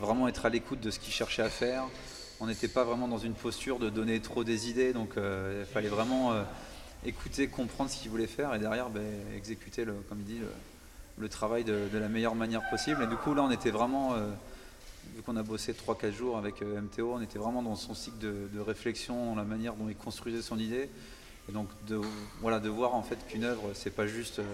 vraiment 0.00 0.28
être 0.28 0.46
à 0.46 0.48
l'écoute 0.48 0.80
de 0.80 0.90
ce 0.90 1.00
qu'il 1.00 1.12
cherchait 1.12 1.42
à 1.42 1.48
faire. 1.48 1.84
On 2.38 2.46
n'était 2.46 2.68
pas 2.68 2.84
vraiment 2.84 3.08
dans 3.08 3.18
une 3.18 3.34
posture 3.34 3.80
de 3.80 3.90
donner 3.90 4.20
trop 4.20 4.44
des 4.44 4.70
idées, 4.70 4.92
donc 4.92 5.16
euh, 5.16 5.64
il 5.66 5.72
fallait 5.72 5.88
vraiment 5.88 6.32
écouter, 7.04 7.48
comprendre 7.48 7.90
ce 7.90 8.00
qu'il 8.00 8.10
voulait 8.10 8.26
faire 8.26 8.54
et 8.54 8.58
derrière 8.58 8.90
ben, 8.90 9.02
exécuter, 9.36 9.84
le, 9.84 9.94
comme 10.08 10.18
il 10.20 10.24
dit, 10.24 10.40
le, 11.18 11.28
travail 11.28 11.64
de, 11.64 11.88
la 11.92 12.08
meilleure 12.08 12.34
manière 12.34 12.68
possible. 12.70 13.02
Et 13.02 13.06
du 13.06 13.16
coup, 13.16 13.34
là, 13.34 13.42
on 13.42 13.50
était 13.50 13.70
vraiment, 13.70 14.14
vu 15.14 15.22
qu'on 15.24 15.36
a 15.36 15.44
bossé 15.44 15.72
3-4 15.72 16.12
jours 16.12 16.36
avec 16.36 16.62
MTO, 16.62 17.14
on 17.14 17.20
était 17.20 17.38
vraiment 17.38 17.62
dans 17.62 17.76
son 17.76 17.94
cycle 17.94 18.18
de, 18.18 18.48
de 18.52 18.60
réflexion, 18.60 19.36
la 19.36 19.44
manière 19.44 19.74
dont 19.74 19.88
il 19.88 19.96
construisait 19.96 20.42
son 20.42 20.58
idée. 20.58 20.90
Et 21.48 21.52
donc, 21.52 21.68
de, 21.88 22.00
voilà, 22.40 22.60
de 22.60 22.68
voir 22.68 22.94
en 22.94 23.02
fait 23.02 23.18
qu'une 23.26 23.44
œuvre, 23.44 23.70
c'est 23.74 23.94
pas 23.94 24.06
juste 24.06 24.38
euh, 24.38 24.44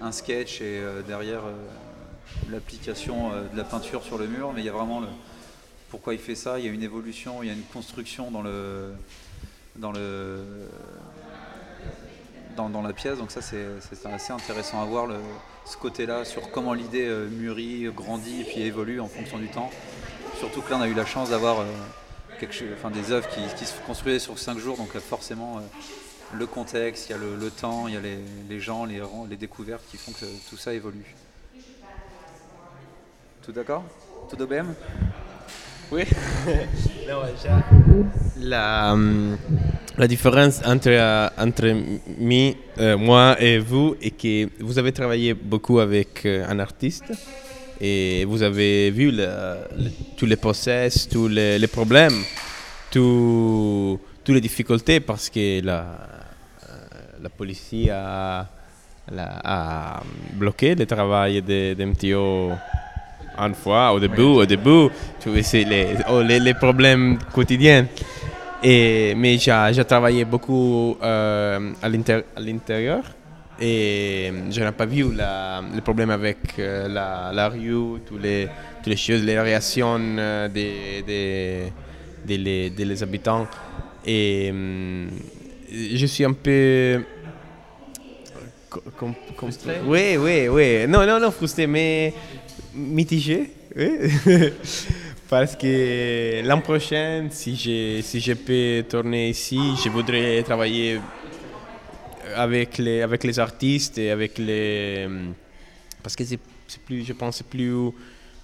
un 0.00 0.10
sketch 0.10 0.60
et 0.60 0.78
euh, 0.78 1.02
derrière 1.02 1.44
euh, 1.44 1.54
l'application 2.50 3.30
de 3.30 3.56
la 3.56 3.64
peinture 3.64 4.02
sur 4.02 4.18
le 4.18 4.26
mur, 4.26 4.52
mais 4.52 4.62
il 4.62 4.66
y 4.66 4.68
a 4.68 4.72
vraiment 4.72 5.00
le, 5.00 5.06
pourquoi 5.90 6.14
il 6.14 6.20
fait 6.20 6.34
ça, 6.34 6.58
il 6.58 6.66
y 6.66 6.68
a 6.68 6.72
une 6.72 6.82
évolution, 6.82 7.42
il 7.42 7.46
y 7.46 7.50
a 7.50 7.54
une 7.54 7.62
construction 7.62 8.30
dans 8.30 8.42
le, 8.42 8.92
dans 9.76 9.92
la 12.82 12.92
pièce. 12.92 13.18
Donc 13.18 13.30
ça, 13.30 13.40
c'est 13.40 13.66
assez 14.04 14.32
intéressant 14.32 14.82
à 14.82 14.84
voir 14.84 15.08
ce 15.64 15.76
côté-là 15.76 16.24
sur 16.24 16.50
comment 16.50 16.74
l'idée 16.74 17.08
mûrit, 17.30 17.84
grandit 17.94 18.42
et 18.42 18.44
puis 18.44 18.60
évolue 18.60 19.00
en 19.00 19.08
fonction 19.08 19.38
du 19.38 19.48
temps. 19.48 19.70
Surtout 20.38 20.60
que 20.60 20.70
là, 20.70 20.76
on 20.78 20.82
a 20.82 20.88
eu 20.88 20.94
la 20.94 21.06
chance 21.06 21.30
d'avoir 21.30 21.64
enfin, 22.76 22.90
des 22.90 23.10
œuvres 23.10 23.28
qui, 23.30 23.40
qui 23.56 23.64
se 23.64 23.72
construisaient 23.86 24.18
sur 24.18 24.38
5 24.38 24.58
jours, 24.58 24.76
donc 24.76 24.90
forcément 24.98 25.62
le 26.34 26.46
contexte, 26.46 27.08
il 27.08 27.12
y 27.12 27.14
a 27.14 27.18
le, 27.18 27.36
le 27.36 27.50
temps, 27.50 27.88
il 27.88 27.94
y 27.94 27.96
a 27.96 28.00
les, 28.00 28.18
les 28.48 28.60
gens, 28.60 28.84
les, 28.84 29.36
découvertes 29.36 29.84
qui 29.90 29.96
font 29.96 30.12
que 30.12 30.26
tout 30.48 30.56
ça 30.56 30.74
évolue. 30.74 31.14
Tout 33.42 33.52
d'accord? 33.52 33.84
Tout 34.30 34.40
OBM 34.42 34.66
Oui. 35.90 36.02
Non, 37.08 37.22
déjà, 37.24 37.62
la, 38.38 38.92
hum, 38.92 39.38
la 39.96 40.06
différence 40.06 40.60
entre, 40.66 40.90
euh, 40.90 41.28
entre 41.38 41.74
mi- 42.18 42.54
euh, 42.78 42.98
moi 42.98 43.34
et 43.40 43.58
vous 43.58 43.96
est 44.02 44.10
que 44.10 44.46
vous 44.62 44.78
avez 44.78 44.92
travaillé 44.92 45.32
beaucoup 45.32 45.78
avec 45.80 46.26
euh, 46.26 46.44
un 46.46 46.58
artiste 46.58 47.04
Et 47.80 48.26
vous 48.26 48.42
avez 48.42 48.90
vu 48.90 49.10
le, 49.10 49.26
le, 49.78 49.90
tous 50.18 50.26
les 50.26 50.36
process, 50.36 51.08
tous 51.08 51.28
les, 51.28 51.58
les 51.58 51.66
problèmes, 51.68 52.20
tout, 52.90 53.98
toutes 54.22 54.34
les 54.34 54.40
difficultés 54.42 55.00
parce 55.00 55.30
que 55.30 55.62
la, 55.64 55.80
euh, 55.80 56.17
la 57.22 57.28
police 57.28 57.74
a, 57.90 58.46
bloqué 60.34 60.74
le 60.74 60.86
travail 60.86 61.42
de, 61.42 61.74
de 61.74 61.84
MTO 61.84 62.52
une 63.38 63.54
fois 63.54 63.92
au 63.92 64.00
début, 64.00 64.22
au 64.22 64.46
début, 64.46 64.88
tu 65.20 65.28
vois, 65.30 65.42
c'est 65.42 65.64
les, 65.64 65.88
oh, 66.10 66.22
les, 66.22 66.54
problèmes 66.54 67.18
quotidiens. 67.32 67.86
Et, 68.62 69.14
mais 69.16 69.38
j'ai 69.38 69.84
travaillé 69.84 70.24
beaucoup 70.24 70.96
euh, 71.02 71.72
à 71.80 71.88
l'intérieur 71.88 73.02
et 73.60 74.32
je 74.50 74.60
n'ai 74.60 74.72
pas 74.72 74.86
vu 74.86 75.14
la, 75.14 75.60
le 75.74 75.80
problème 75.80 76.10
avec 76.10 76.38
euh, 76.58 76.88
la, 76.88 77.48
rue, 77.48 78.00
toutes 78.06 78.22
les, 78.22 78.48
choses, 78.96 79.22
les 79.22 79.38
réactions 79.38 79.98
euh, 80.00 80.48
des, 80.48 81.04
des, 81.06 81.72
des, 82.26 82.70
des 82.70 83.02
habitants. 83.02 83.46
Et 84.04 84.52
je 85.70 86.06
suis 86.06 86.24
un 86.24 86.32
peu... 86.32 87.02
com- 88.96 89.14
Frustré? 89.36 89.74
Oui, 89.84 90.16
oui, 90.18 90.48
oui. 90.48 90.86
Non, 90.88 91.06
non, 91.06 91.20
non, 91.20 91.30
frustré, 91.30 91.66
mais 91.66 92.12
mitigé. 92.74 93.50
oui. 93.76 93.90
Parce 95.28 95.54
que 95.56 96.40
l'an 96.42 96.62
prochain, 96.62 97.26
si 97.30 97.54
je, 97.54 98.00
si 98.02 98.18
je 98.18 98.32
peux 98.32 98.82
tourner 98.88 99.28
ici, 99.28 99.58
je 99.84 99.90
voudrais 99.90 100.42
travailler 100.42 101.00
avec 102.34 102.78
les, 102.78 103.02
avec 103.02 103.24
les 103.24 103.38
artistes 103.38 103.98
et 103.98 104.10
avec 104.10 104.38
les... 104.38 105.06
Parce 106.02 106.16
que 106.16 106.24
c'est 106.24 106.38
plus, 106.86 107.04
je 107.04 107.12
pense, 107.12 107.36
c'est 107.36 107.46
plus... 107.46 107.74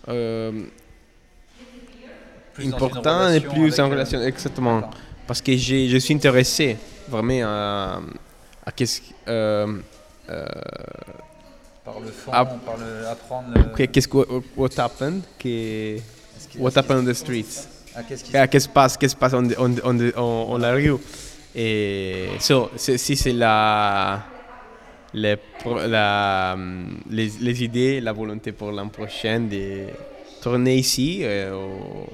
euh, 0.09 0.53
Plus 2.53 2.69
important 2.73 3.31
et 3.33 3.41
plus 3.41 3.81
en 3.81 3.87
euh, 3.87 3.93
relation, 3.93 4.23
exactement. 4.23 4.91
Parce 5.27 5.41
que 5.41 5.57
je 5.57 5.97
suis 5.97 6.15
intéressé 6.15 6.77
vraiment 7.09 7.43
à, 7.47 8.01
à 8.67 8.73
qu'est-ce 8.73 9.01
euh, 9.29 9.67
euh, 10.31 10.47
Par 11.85 12.01
le 12.01 12.07
fond, 12.09 12.31
Ah. 12.33 12.45
par 12.47 12.77
le 12.79 13.07
apprendre. 13.07 13.49
le- 13.55 13.63
que- 13.77 13.83
qu'est-ce 13.85 14.09
que 14.09 14.19
what 14.57 14.69
happened, 14.79 15.23
que, 15.39 15.97
qu'il- 16.51 16.61
what 16.61 16.73
happened 16.77 17.01
on 17.01 17.05
the 17.05 17.15
streets. 17.15 17.69
Ah, 17.95 18.03
qu'est-ce 18.03 18.25
qui 18.25 18.37
Ah, 18.37 18.47
se 18.59 18.69
passe, 18.69 18.97
qu'est-ce 18.97 19.15
qui 19.15 19.17
se 19.17 19.17
passe 19.17 19.35
en, 19.35 19.45
en, 19.45 19.77
en- 20.17 20.53
en 20.53 20.59
la 20.59 20.73
rue. 20.73 20.97
Et 21.55 22.31
so, 22.41 22.71
si 22.77 23.17
c'est 23.17 23.33
la, 23.33 24.23
les, 25.13 25.37
la, 25.87 26.57
les, 27.11 27.31
les 27.41 27.63
idées, 27.65 28.01
la 28.01 28.13
volonté 28.13 28.51
pour 28.53 28.73
l'an 28.73 28.89
prochain 28.89 29.41
de 29.41 29.87
tourner 30.43 30.75
ici 30.77 31.21
euh, 31.23 31.55
au- 31.55 32.09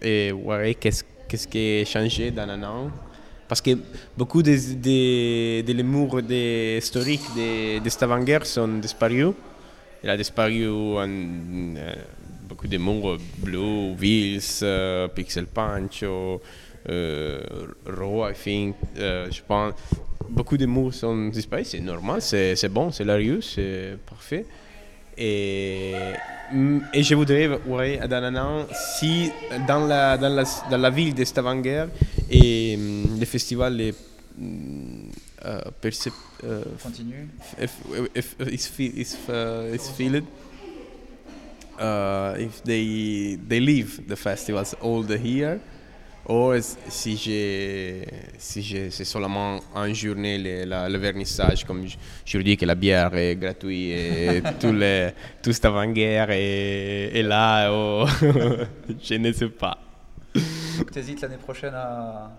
et 0.00 0.30
voir 0.32 0.60
qu'est-ce 0.78 1.02
qu'est-ce 1.28 1.48
qui 1.48 1.80
a 1.80 1.84
changé 1.84 2.30
dans 2.30 2.42
un 2.48 2.62
an. 2.62 2.90
Parce 3.52 3.60
que 3.60 3.76
beaucoup 4.16 4.42
des 4.42 4.76
des 4.76 5.62
des 5.62 5.74
des 6.22 6.78
historiques 6.78 7.28
de, 7.36 7.84
de 7.84 7.88
Stavanger 7.90 8.38
sont 8.44 8.78
disparus. 8.80 9.34
Il 10.02 10.08
a 10.08 10.16
disparu 10.16 10.62
euh, 10.64 11.94
beaucoup 12.48 12.66
de 12.66 12.78
murs 12.78 13.18
bleus, 13.36 13.92
Vils, 13.98 14.40
euh, 14.62 15.06
Pixel 15.08 15.44
Punch, 15.44 16.02
ou, 16.02 16.40
euh, 16.88 17.42
Raw, 17.86 18.30
I 18.30 18.32
think, 18.32 18.74
euh, 18.96 19.26
je 19.30 19.42
pense. 19.46 19.74
Beaucoup 20.30 20.56
de 20.56 20.64
murs 20.64 20.94
sont 20.94 21.28
disparus, 21.28 21.68
c'est 21.72 21.80
normal, 21.80 22.22
c'est 22.22 22.72
bon, 22.72 22.90
c'est 22.90 23.04
la 23.04 23.16
rue, 23.16 23.42
c'est 23.42 23.98
parfait. 24.08 24.46
Et, 25.18 25.92
mm, 26.54 26.78
et 26.94 27.02
je 27.02 27.14
voudrais, 27.14 27.48
ouais, 27.66 28.00
dans 28.08 28.34
an, 28.34 28.66
si 28.72 29.30
dans 29.68 29.86
la, 29.86 30.16
dans 30.16 30.34
la, 30.34 30.44
dans 30.70 30.78
la 30.78 30.88
ville 30.88 31.12
de 31.12 31.22
Stavanger 31.22 31.84
et 32.32 32.76
mm, 32.76 33.20
le 33.20 33.26
festival 33.26 33.80
est 33.80 33.94
mm, 34.38 35.10
euh, 35.44 35.60
percep- 35.82 36.12
euh, 36.44 36.62
Continue. 36.82 37.28
if, 37.60 37.72
if, 38.14 38.36
is, 38.50 38.66
fe- 38.68 38.92
is, 38.96 39.16
uh, 39.28 39.74
is 39.74 39.90
uh, 41.78 42.34
if 42.38 42.62
they 42.64 43.36
they 43.48 43.60
leave 43.60 44.00
the 44.06 44.16
festivals 44.16 44.74
all 44.80 45.02
the 45.02 45.18
year 45.18 45.60
or 46.26 46.54
is- 46.56 46.76
si 46.88 47.16
j'ai 47.16 48.06
si 48.38 48.62
j'ai 48.62 48.90
c'est 48.90 49.04
seulement 49.04 49.58
en 49.74 49.92
journée 49.92 50.38
le, 50.38 50.64
la- 50.64 50.88
le 50.88 50.98
vernissage 50.98 51.64
comme 51.64 51.86
je, 51.86 51.96
je 52.24 52.38
dis 52.38 52.56
que 52.56 52.64
la 52.64 52.74
bière 52.76 53.14
est 53.16 53.36
gratuite 53.36 53.92
et 53.92 54.42
tout 54.60 54.72
les 54.72 55.10
tout 55.42 55.52
Stavanger 55.52 56.26
est, 56.30 57.10
est 57.18 57.22
là 57.22 57.70
oh, 57.72 58.06
je 59.02 59.14
ne 59.14 59.32
sais 59.32 59.48
pas 59.48 59.78
t'hésites 60.90 61.20
l'année 61.20 61.36
prochaine 61.36 61.74
à. 61.74 62.30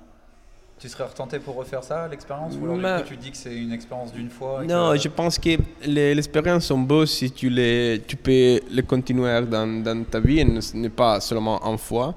Tu 0.79 0.89
serais 0.89 1.05
retenté 1.05 1.39
pour 1.39 1.55
refaire 1.55 1.83
ça, 1.83 2.07
l'expérience 2.09 2.55
Ou 2.59 2.63
alors 2.65 2.75
du 2.75 2.81
Ma- 2.81 3.01
coup, 3.01 3.07
tu 3.07 3.15
dis 3.15 3.31
que 3.31 3.37
c'est 3.37 3.55
une 3.55 3.71
expérience 3.71 4.11
d'une 4.11 4.29
fois 4.29 4.63
et 4.63 4.67
Non, 4.67 4.91
que- 4.93 4.97
je 4.99 5.07
pense 5.07 5.37
que 5.39 5.51
les- 5.85 6.13
l'expérience 6.13 6.65
sont 6.65 6.79
beaux 6.79 7.05
si 7.05 7.31
tu, 7.31 7.49
les, 7.49 8.01
tu 8.05 8.17
peux 8.17 8.59
les 8.69 8.83
continuer 8.83 9.39
dans, 9.45 9.81
dans 9.81 10.03
ta 10.03 10.19
vie, 10.19 10.39
et 10.39 10.61
ce 10.61 10.75
n'est 10.75 10.89
pas 10.89 11.21
seulement 11.21 11.61
une 11.63 11.77
fois, 11.77 12.13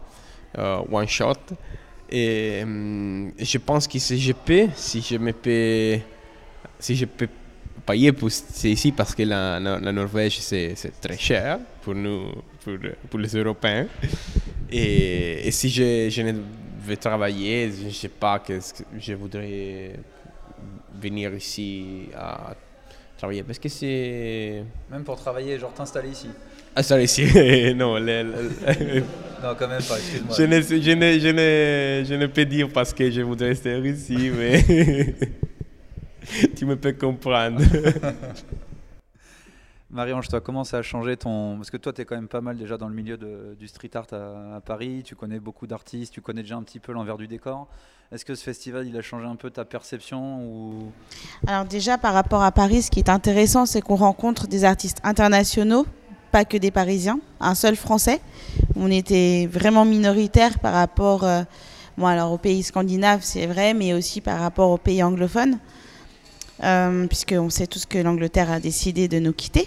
euh, 0.59 0.79
one 0.91 1.07
shot. 1.07 1.35
Et 2.11 2.61
hum, 2.65 3.31
je 3.39 3.59
pense 3.59 3.87
que 3.87 3.99
si 3.99 4.19
je 4.19 4.33
peux, 4.33 4.67
si 4.75 5.01
je 5.01 5.17
me 5.19 5.33
peux, 5.33 6.01
si 6.81 6.97
je 6.97 7.05
peux 7.05 7.29
payer 7.85 8.11
pour 8.13 8.31
c'est 8.33 8.71
ici 8.71 8.91
parce 8.91 9.15
que 9.15 9.23
la, 9.23 9.61
la- 9.61 9.79
la 9.79 9.93
Norvège 9.93 10.39
c'est 10.41 10.75
c'est 10.75 10.99
très 11.01 11.19
cher 11.19 11.59
pour 11.83 11.95
nous, 11.95 12.33
pour, 12.65 12.75
pour 13.11 13.19
les 13.21 13.29
Européens. 13.37 13.87
Et, 14.71 15.47
et 15.47 15.51
si 15.51 15.69
je, 15.71 16.09
je 16.11 16.23
ne 16.23 16.33
vais 16.87 16.97
travailler, 16.97 17.71
je 17.71 17.87
ne 17.87 17.91
sais 17.91 18.09
pas 18.09 18.39
que 18.39 18.59
je 18.99 19.13
voudrais 19.15 19.93
venir 21.01 21.33
ici 21.35 22.09
à 22.17 22.55
travailler 23.17 23.43
parce 23.43 23.59
que 23.59 23.69
c'est 23.69 24.63
Même 24.91 25.05
pour 25.05 25.17
travailler, 25.17 25.59
genre 25.59 25.73
t'installer 25.73 26.11
ici. 26.11 26.29
ah 26.75 26.83
ça 26.83 27.01
ici 27.01 27.25
non 27.77 27.99
Non, 29.43 29.55
quand 29.59 29.69
même 29.69 29.83
pas, 29.83 29.99
excuse-moi. 29.99 30.35
je 30.37 30.43
ne 30.45 30.61
je 30.63 30.93
ne 30.93 31.19
je 31.19 31.29
ne 31.29 32.05
je 32.09 32.15
ne 32.15 32.27
peux 32.27 32.45
dire 32.47 32.69
parce 32.73 32.93
que 32.95 33.11
je 33.11 33.21
voudrais 33.21 33.49
rester 33.49 33.79
ici 33.81 34.31
mais 34.37 34.65
tu 36.57 36.65
me 36.67 36.77
peux 36.77 36.93
comprendre 36.93 37.61
Marie-Ange, 39.91 40.29
toi, 40.29 40.41
comment 40.41 40.65
ça 40.65 40.79
a 40.79 40.83
changé 40.83 41.17
ton. 41.17 41.57
Parce 41.57 41.71
que 41.71 41.77
toi, 41.77 41.93
tu 41.93 42.01
es 42.01 42.05
quand 42.05 42.17
même 42.17 42.27
pas 42.27 42.41
mal 42.41 42.57
déjà 42.57 42.77
dans 42.77 42.89
le 42.89 42.95
milieu 42.95 43.17
du 43.17 43.69
street 43.69 43.91
art 43.95 44.07
à, 44.13 44.57
à 44.57 44.61
Paris, 44.61 45.03
tu 45.05 45.15
connais 45.15 45.39
beaucoup 45.39 45.67
d'artistes, 45.67 46.13
tu 46.13 46.21
connais 46.21 46.43
déjà 46.43 46.57
un 46.57 46.63
petit 46.63 46.81
peu 46.81 46.93
l'envers 46.93 47.17
du 47.17 47.29
décor. 47.29 47.69
Est-ce 48.11 48.25
que 48.25 48.35
ce 48.35 48.43
festival, 48.43 48.87
il 48.87 48.97
a 48.97 49.03
changé 49.03 49.27
un 49.27 49.37
peu 49.37 49.51
ta 49.51 49.65
perception 49.65 50.41
ou... 50.43 50.93
Alors 51.47 51.65
déjà 51.65 51.99
par 51.99 52.15
rapport 52.15 52.43
à 52.43 52.53
Paris, 52.53 52.83
ce 52.83 52.91
qui 52.91 53.01
est 53.01 53.09
intéressant, 53.09 53.67
c'est 53.67 53.81
qu'on 53.81 53.97
rencontre 53.97 54.47
des 54.47 54.65
artistes 54.65 54.99
internationaux, 55.03 55.87
pas 56.31 56.45
que 56.45 56.57
des 56.57 56.71
Parisiens, 56.71 57.21
un 57.41 57.55
seul 57.55 57.75
Français. 57.75 58.21
On 58.77 58.91
était 58.91 59.49
vraiment 59.51 59.85
minoritaire 59.85 60.59
par 60.61 60.75
rapport, 60.75 61.25
euh, 61.25 61.43
bon 61.97 62.07
alors 62.07 62.33
aux 62.33 62.39
pays 62.39 62.63
scandinaves, 62.63 63.23
c'est 63.23 63.47
vrai, 63.47 63.75
mais 63.75 63.93
aussi 63.93 64.21
par 64.21 64.39
rapport 64.41 64.71
aux 64.71 64.79
pays 64.79 65.03
anglophones, 65.03 65.59
euh, 66.63 67.07
puisqu'on 67.07 67.51
sait 67.51 67.67
tous 67.67 67.87
que 67.87 67.99
l'Angleterre 67.99 68.51
a 68.51 68.61
décidé 68.61 69.09
de 69.09 69.19
nous 69.19 69.33
quitter. 69.33 69.67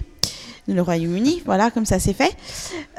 Le 0.67 0.83
Royaume-Uni, 0.83 1.41
voilà, 1.45 1.71
comme 1.71 1.85
ça 1.85 1.97
c'est 1.97 2.13
fait. 2.13 2.35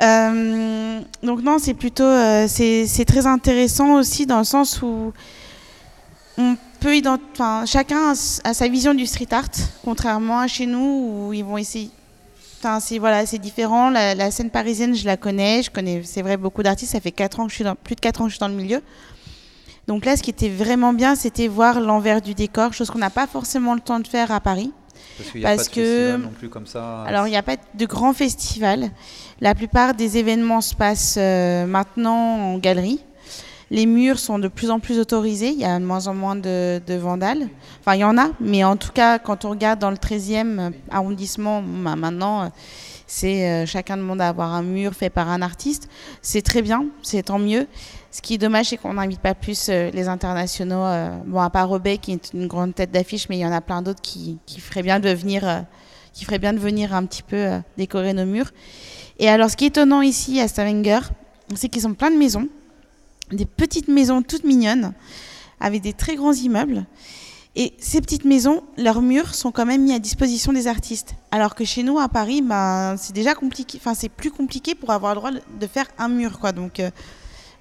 Euh, 0.03 1.01
donc 1.23 1.43
non, 1.43 1.59
c'est 1.61 1.75
plutôt, 1.75 2.03
euh, 2.03 2.47
c'est 2.49 3.05
très 3.07 3.27
intéressant 3.27 3.95
aussi 3.95 4.27
dans 4.27 4.39
le 4.39 4.45
sens 4.45 4.83
où 4.83 5.13
on 6.37 6.57
peut 6.81 6.97
ident- 6.97 7.21
enfin, 7.33 7.65
chacun 7.67 8.13
a, 8.13 8.55
sa 8.55 8.69
vision 8.69 8.93
du 8.93 9.07
street 9.07 9.29
art, 9.31 9.51
contrairement 9.85 10.41
à 10.41 10.49
chez 10.49 10.67
nous 10.67 11.29
où 11.29 11.33
ils 11.33 11.45
vont 11.45 11.59
essayer. 11.59 11.91
Enfin, 12.59 12.81
c'est 12.81 12.99
voilà, 12.99 13.25
c'est 13.25 13.39
différent. 13.39 13.89
La, 13.89 14.31
scène 14.31 14.51
parisienne, 14.51 14.95
je 14.95 15.07
la 15.07 15.17
connais, 15.17 15.63
je 15.63 15.71
connais, 15.71 16.03
c'est 16.05 16.23
vrai, 16.23 16.37
beaucoup 16.37 16.63
d'artistes. 16.63 16.93
Ça 16.93 17.01
fait 17.01 17.13
quatre 17.13 17.41
ans 17.41 17.45
que 17.45 17.51
je 17.51 17.55
suis 17.55 17.65
dans, 17.65 17.75
plus 17.75 17.95
de 17.95 18.01
4 18.01 18.21
ans 18.21 18.25
que 18.25 18.31
je 18.31 18.35
suis 18.35 18.41
dans 18.41 18.49
le 18.49 18.55
milieu. 18.55 18.83
Donc 19.91 20.05
là, 20.05 20.17
ce 20.17 20.23
qui 20.23 20.31
était 20.31 20.49
vraiment 20.49 20.93
bien, 20.93 21.17
c'était 21.17 21.49
voir 21.49 21.81
l'envers 21.81 22.23
du 22.23 22.33
décor, 22.33 22.73
chose 22.73 22.93
qu'on 22.93 23.01
n'a 23.01 23.11
pas 23.11 23.27
forcément 23.27 23.75
le 23.75 23.81
temps 23.81 23.99
de 23.99 24.07
faire 24.07 24.31
à 24.31 24.39
Paris. 24.39 24.73
Parce 25.19 25.31
qu'il 25.33 25.41
n'y 25.41 25.47
a 25.47 25.49
Parce 25.57 25.69
pas 25.69 25.75
de 25.75 25.75
que- 25.75 25.83
festival 25.85 26.21
non 26.21 26.29
plus 26.29 26.49
comme 26.49 26.67
ça. 26.69 27.03
Alors, 27.03 27.27
il 27.27 27.31
n'y 27.31 27.37
a 27.37 27.43
pas 27.43 27.57
de 27.75 27.87
grands 27.87 28.13
festivals. 28.13 28.89
La 29.41 29.57
plupart 29.57 29.95
des 29.95 30.17
événements 30.17 30.61
se 30.61 30.77
passent 30.77 31.17
euh, 31.19 31.67
maintenant 31.67 32.15
en 32.53 32.59
galerie. 32.59 33.01
Les 33.73 33.85
murs 33.85 34.21
sont 34.21 34.39
de 34.39 34.47
plus 34.47 34.71
en 34.71 34.79
plus 34.79 35.01
autorisés. 35.01 35.49
Il 35.49 35.59
y 35.59 35.65
a 35.65 35.77
de 35.81 35.85
moins 35.85 36.07
en 36.07 36.15
moins 36.15 36.37
de, 36.37 36.81
de 36.87 36.95
vandales. 36.95 37.49
Enfin, 37.81 37.97
il 37.97 38.01
y 38.03 38.05
en 38.05 38.17
a, 38.17 38.29
mais 38.39 38.63
en 38.63 38.77
tout 38.77 38.93
cas, 38.93 39.19
quand 39.19 39.45
on 39.45 39.51
regarde 39.51 39.81
dans 39.81 39.91
le 39.91 39.97
13e 39.97 40.71
arrondissement, 40.93 41.63
bah, 41.63 41.97
maintenant, 41.97 42.43
euh, 42.45 42.49
c'est 43.09 43.45
euh, 43.51 43.67
chacun 43.67 43.97
demande 43.97 44.21
à 44.21 44.29
avoir 44.29 44.55
un 44.55 44.63
mur 44.63 44.95
fait 44.95 45.11
par 45.11 45.29
un 45.29 45.43
artiste. 45.43 45.89
C'est 46.23 46.43
très 46.43 46.63
bien, 46.63 46.85
c'est 47.03 47.25
tant 47.25 47.41
mieux. 47.41 47.67
Ce 48.13 48.21
qui 48.21 48.35
est 48.35 48.39
dommage, 48.39 48.67
c'est 48.67 48.77
qu'on 48.77 48.95
n'invite 48.95 49.21
pas 49.21 49.35
plus 49.35 49.69
euh, 49.69 49.91
les 49.93 50.09
internationaux. 50.09 50.85
euh, 50.85 51.17
bon, 51.27 51.41
à 51.41 51.49
part 51.49 51.69
Rebet, 51.69 51.99
qui 51.99 52.13
est 52.13 52.33
une 52.35 52.49
grande 52.49 52.75
tête 52.75 52.91
d'affiche, 52.91 53.29
mais 53.29 53.37
il 53.37 53.41
y 53.41 53.47
en 53.47 53.53
a 53.53 53.61
plein 53.61 53.83
d'autres 53.83 54.03
qui, 54.03 54.39
qui 54.47 54.61
feraient 54.61 54.83
bien 54.83 54.99
de 54.99 55.09
venir, 55.11 55.49
euh, 55.49 55.61
qui 56.13 56.25
feraient 56.25 56.41
bien 56.41 56.53
de 56.53 56.59
venir 56.59 56.93
un 56.93 57.07
petit 57.07 57.23
peu 57.23 57.61
décorer 57.77 58.13
nos 58.13 58.27
murs. 58.27 58.51
Et 59.21 59.29
alors, 59.29 59.49
ce 59.49 59.57
qui 59.57 59.65
est 59.65 59.69
étonnant 59.69 60.03
ici 60.03 60.41
à 60.41 60.49
Stavanger, 60.49 61.01
c'est 61.55 61.69
qu'ils 61.69 61.87
ont 61.87 61.95
plein 61.95 62.11
de 62.11 62.17
maisons, 62.17 62.49
des 63.31 63.47
petites 63.47 63.87
maisons 63.87 64.23
toutes 64.23 64.45
mignonnes, 64.45 64.93
avec 65.61 65.81
des 65.83 65.93
très 65.93 66.17
grands 66.17 66.33
immeubles. 66.33 66.87
Et 67.55 67.75
ces 67.79 68.01
petites 68.01 68.25
maisons, 68.25 68.63
leurs 68.77 69.03
murs 69.03 69.35
sont 69.35 69.53
quand 69.53 69.67
même 69.67 69.83
mis 69.83 69.93
à 69.93 70.01
disposition 70.01 70.53
des 70.53 70.67
artistes. 70.67 71.15
Alors 71.31 71.55
que 71.55 71.65
chez 71.65 71.85
nous, 71.85 72.01
à 72.01 72.09
Paris, 72.09 72.43
ben, 72.43 72.97
c'est 72.97 73.13
déjà 73.13 73.35
compliqué. 73.35 73.79
Enfin, 73.81 73.95
c'est 73.95 74.09
plus 74.09 74.31
compliqué 74.33 74.75
pour 74.75 74.91
avoir 74.91 75.15
le 75.15 75.21
droit 75.21 75.31
de 75.31 75.67
faire 75.67 75.87
un 75.99 76.09
mur, 76.09 76.41
quoi. 76.41 76.51
Donc, 76.53 76.81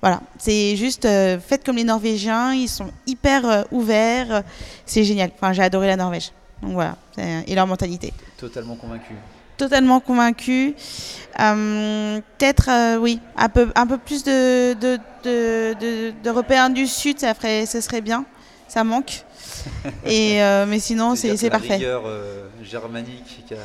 voilà. 0.01 0.21
C'est 0.37 0.75
juste, 0.75 1.05
euh, 1.05 1.39
faites 1.39 1.63
comme 1.65 1.75
les 1.77 1.83
Norvégiens. 1.83 2.53
Ils 2.53 2.69
sont 2.69 2.89
hyper 3.07 3.45
euh, 3.45 3.63
ouverts. 3.71 4.43
C'est 4.85 5.03
génial. 5.03 5.31
Enfin, 5.35 5.53
j'ai 5.53 5.61
adoré 5.63 5.87
la 5.87 5.95
Norvège. 5.95 6.31
Donc, 6.61 6.73
voilà. 6.73 6.95
C'est- 7.15 7.43
Et 7.47 7.55
leur 7.55 7.67
mentalité. 7.67 8.13
Totalement 8.37 8.75
convaincu. 8.75 9.13
Totalement 9.57 9.99
convaincu. 9.99 10.73
Euh, 11.39 12.21
Peut-être, 12.37 12.69
euh, 12.69 12.97
oui, 12.97 13.19
un 13.35 13.49
peu, 13.49 13.69
un 13.75 13.85
peu 13.87 13.97
plus 13.97 14.23
de, 14.23 14.73
de, 14.73 14.97
de- 15.23 15.73
de- 15.79 16.13
d'Européens 16.23 16.69
du 16.69 16.87
Sud, 16.87 17.19
ça, 17.19 17.33
ferait, 17.33 17.65
ça 17.65 17.81
serait 17.81 18.01
bien. 18.01 18.25
Ça 18.67 18.83
manque. 18.83 19.25
Et, 20.05 20.41
euh, 20.41 20.65
mais 20.65 20.79
sinon, 20.79 21.15
c'est, 21.15 21.35
c'est 21.35 21.47
que 21.47 21.53
la 21.53 21.59
parfait. 21.59 21.73
rigueur 21.75 22.03
euh, 22.05 22.47
germanique 22.63 23.43
qui 23.47 23.53
a, 23.53 23.57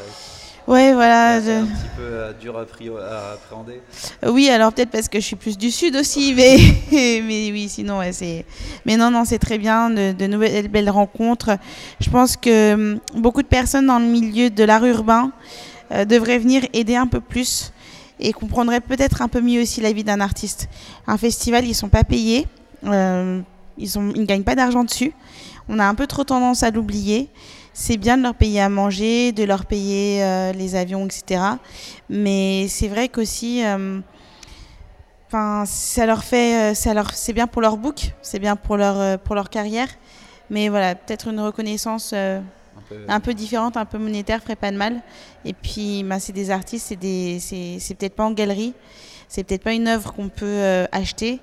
Ouais, 0.67 0.95
voilà. 0.95 1.35
un 1.37 1.41
petit 1.41 1.89
peu 1.95 2.03
euh, 2.03 2.33
dur 2.41 2.57
à, 2.57 3.33
appréhender. 3.33 3.83
Oui, 4.27 4.49
alors 4.49 4.73
peut-être 4.73 4.91
parce 4.91 5.09
que 5.09 5.21
je 5.21 5.25
suis 5.25 5.37
plus 5.37 5.59
du 5.59 5.71
sud 5.71 5.95
aussi, 5.95 6.33
mais, 6.37 6.57
mais 6.91 7.53
oui, 7.53 7.69
sinon, 7.69 7.99
ouais, 7.99 8.13
c'est. 8.13 8.47
Mais 8.87 8.97
non, 8.97 9.11
non, 9.11 9.25
c'est 9.27 9.39
très 9.39 9.59
bien, 9.59 9.91
de, 9.91 10.13
de 10.13 10.27
nouvelles 10.27 10.69
belles 10.69 10.89
rencontres. 10.89 11.59
Je 12.01 12.09
pense 12.09 12.37
que 12.39 12.75
hum, 12.75 13.01
beaucoup 13.15 13.43
de 13.43 13.47
personnes 13.47 13.87
dans 13.87 13.99
le 13.99 14.07
milieu 14.07 14.49
de 14.49 14.65
l'art 14.65 14.85
urbain 14.87 15.33
euh, 15.93 16.07
devraient 16.07 16.39
venir 16.39 16.63
aider 16.73 16.97
un 16.97 17.07
peu 17.07 17.21
plus 17.21 17.73
et 18.19 18.33
comprendraient 18.33 18.81
peut-être 18.81 19.21
un 19.21 19.29
peu 19.29 19.43
mieux 19.43 19.61
aussi 19.61 19.83
la 19.83 19.93
vie 19.93 20.05
d'un 20.05 20.21
artiste. 20.21 20.69
Un 21.07 21.19
festival, 21.19 21.67
ils 21.67 21.75
sont 21.75 21.91
pas 21.91 22.05
payés, 22.05 22.47
euh, 22.87 23.41
ils 23.77 23.91
ne 23.99 24.13
ils 24.15 24.21
ne 24.23 24.27
gagnent 24.27 24.45
pas 24.45 24.55
d'argent 24.55 24.85
dessus. 24.85 25.13
On 25.69 25.79
a 25.79 25.85
un 25.85 25.95
peu 25.95 26.07
trop 26.07 26.25
tendance 26.25 26.63
à 26.63 26.71
l'oublier. 26.71 27.29
C'est 27.77 27.97
bien 27.97 28.17
de 28.17 28.23
leur 28.23 28.37
payer 28.37 28.61
à 28.61 28.69
manger, 28.69 29.33
de 29.33 29.43
leur 29.43 29.67
payer 29.67 30.23
euh, 30.23 30.53
les 30.53 30.77
avions, 30.77 31.05
etc. 31.07 31.43
Mais 32.09 32.69
c'est 32.69 32.87
vrai 32.87 33.09
qu'aussi, 33.09 33.65
euh, 33.65 33.99
enfin, 35.27 35.65
ça 35.67 36.07
leur 36.07 36.23
fait, 36.23 36.71
euh, 36.71 36.75
ça 36.75 36.95
leur, 36.95 37.11
c'est 37.13 37.33
bien 37.33 37.49
pour 37.49 37.61
leur 37.61 37.77
book, 37.77 38.13
c'est 38.23 38.39
bien 38.39 38.55
pour 38.55 38.77
leur, 38.77 39.19
pour 39.19 39.35
leur 39.35 39.51
carrière. 39.51 39.89
Mais 40.51 40.69
voilà, 40.69 40.95
peut-être 40.95 41.27
une 41.27 41.41
reconnaissance 41.41 42.13
Un 42.13 42.45
peu, 42.89 42.97
un 43.09 43.19
peu 43.19 43.35
différente, 43.35 43.77
un 43.77 43.87
peu 43.87 43.99
monétaire, 43.99 44.41
ferait 44.41 44.55
pas 44.55 44.71
de 44.71 44.77
mal. 44.77 45.03
Et 45.45 45.53
puis, 45.53 46.05
bah, 46.05 46.21
c'est 46.21 46.33
des 46.33 46.53
artistes, 46.53 46.87
c'est 46.87 46.97
des, 46.97 47.41
c'est, 47.41 47.79
c'est 47.81 47.97
peut-être 47.97 48.15
pas 48.15 48.25
en 48.25 48.31
galerie, 48.31 48.73
c'est 49.27 49.43
peut-être 49.43 49.65
pas 49.65 49.73
une 49.73 49.89
œuvre 49.89 50.13
qu'on 50.13 50.29
peut 50.29 50.87
acheter, 50.93 51.41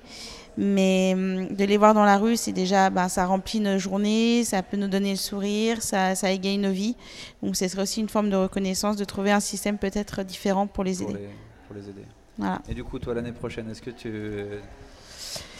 mais 0.57 1.13
hum, 1.15 1.47
de 1.55 1.63
les 1.65 1.77
voir 1.77 1.93
dans 1.93 2.03
la 2.03 2.17
rue, 2.17 2.35
c'est 2.37 2.51
déjà, 2.51 2.89
bah, 2.89 3.09
ça 3.09 3.25
remplit 3.25 3.59
nos 3.59 3.77
journées, 3.77 4.43
ça 4.43 4.61
peut 4.63 4.77
nous 4.77 4.87
donner 4.87 5.11
le 5.11 5.15
sourire, 5.17 5.81
ça, 5.81 6.15
ça 6.15 6.31
égaye 6.31 6.57
nos 6.57 6.71
vies. 6.71 6.95
Donc, 7.41 7.55
ce 7.55 7.67
serait 7.67 7.83
aussi 7.83 7.99
une 8.01 8.09
forme 8.09 8.29
de 8.29 8.35
reconnaissance, 8.35 8.95
de 8.97 9.05
trouver 9.05 9.31
un 9.31 9.39
système 9.39 9.77
peut-être 9.77 10.23
différent 10.23 10.67
pour 10.67 10.83
les 10.83 10.95
pour, 10.97 11.09
aider. 11.09 11.19
les, 11.19 11.29
pour 11.67 11.75
les 11.75 11.89
aider. 11.89 12.05
Voilà. 12.37 12.61
Et 12.69 12.73
du 12.73 12.83
coup, 12.83 12.99
toi, 12.99 13.13
l'année 13.13 13.31
prochaine, 13.33 13.69
est-ce 13.69 13.81
que 13.81 13.91
tu. 13.91 14.11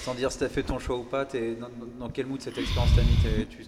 Sans 0.03 0.15
dire 0.15 0.31
si 0.31 0.39
tu 0.39 0.43
as 0.43 0.49
fait 0.49 0.63
ton 0.63 0.79
choix 0.79 0.97
ou 0.97 1.03
pas, 1.03 1.25
t'es- 1.25 1.55
dans, 1.55 1.69
dans 1.99 2.09
quel 2.11 2.25
mood 2.25 2.41
cette 2.41 2.57
expérience 2.57 2.89
t'a 2.95 3.01
mis 3.03 3.45
tu, 3.49 3.65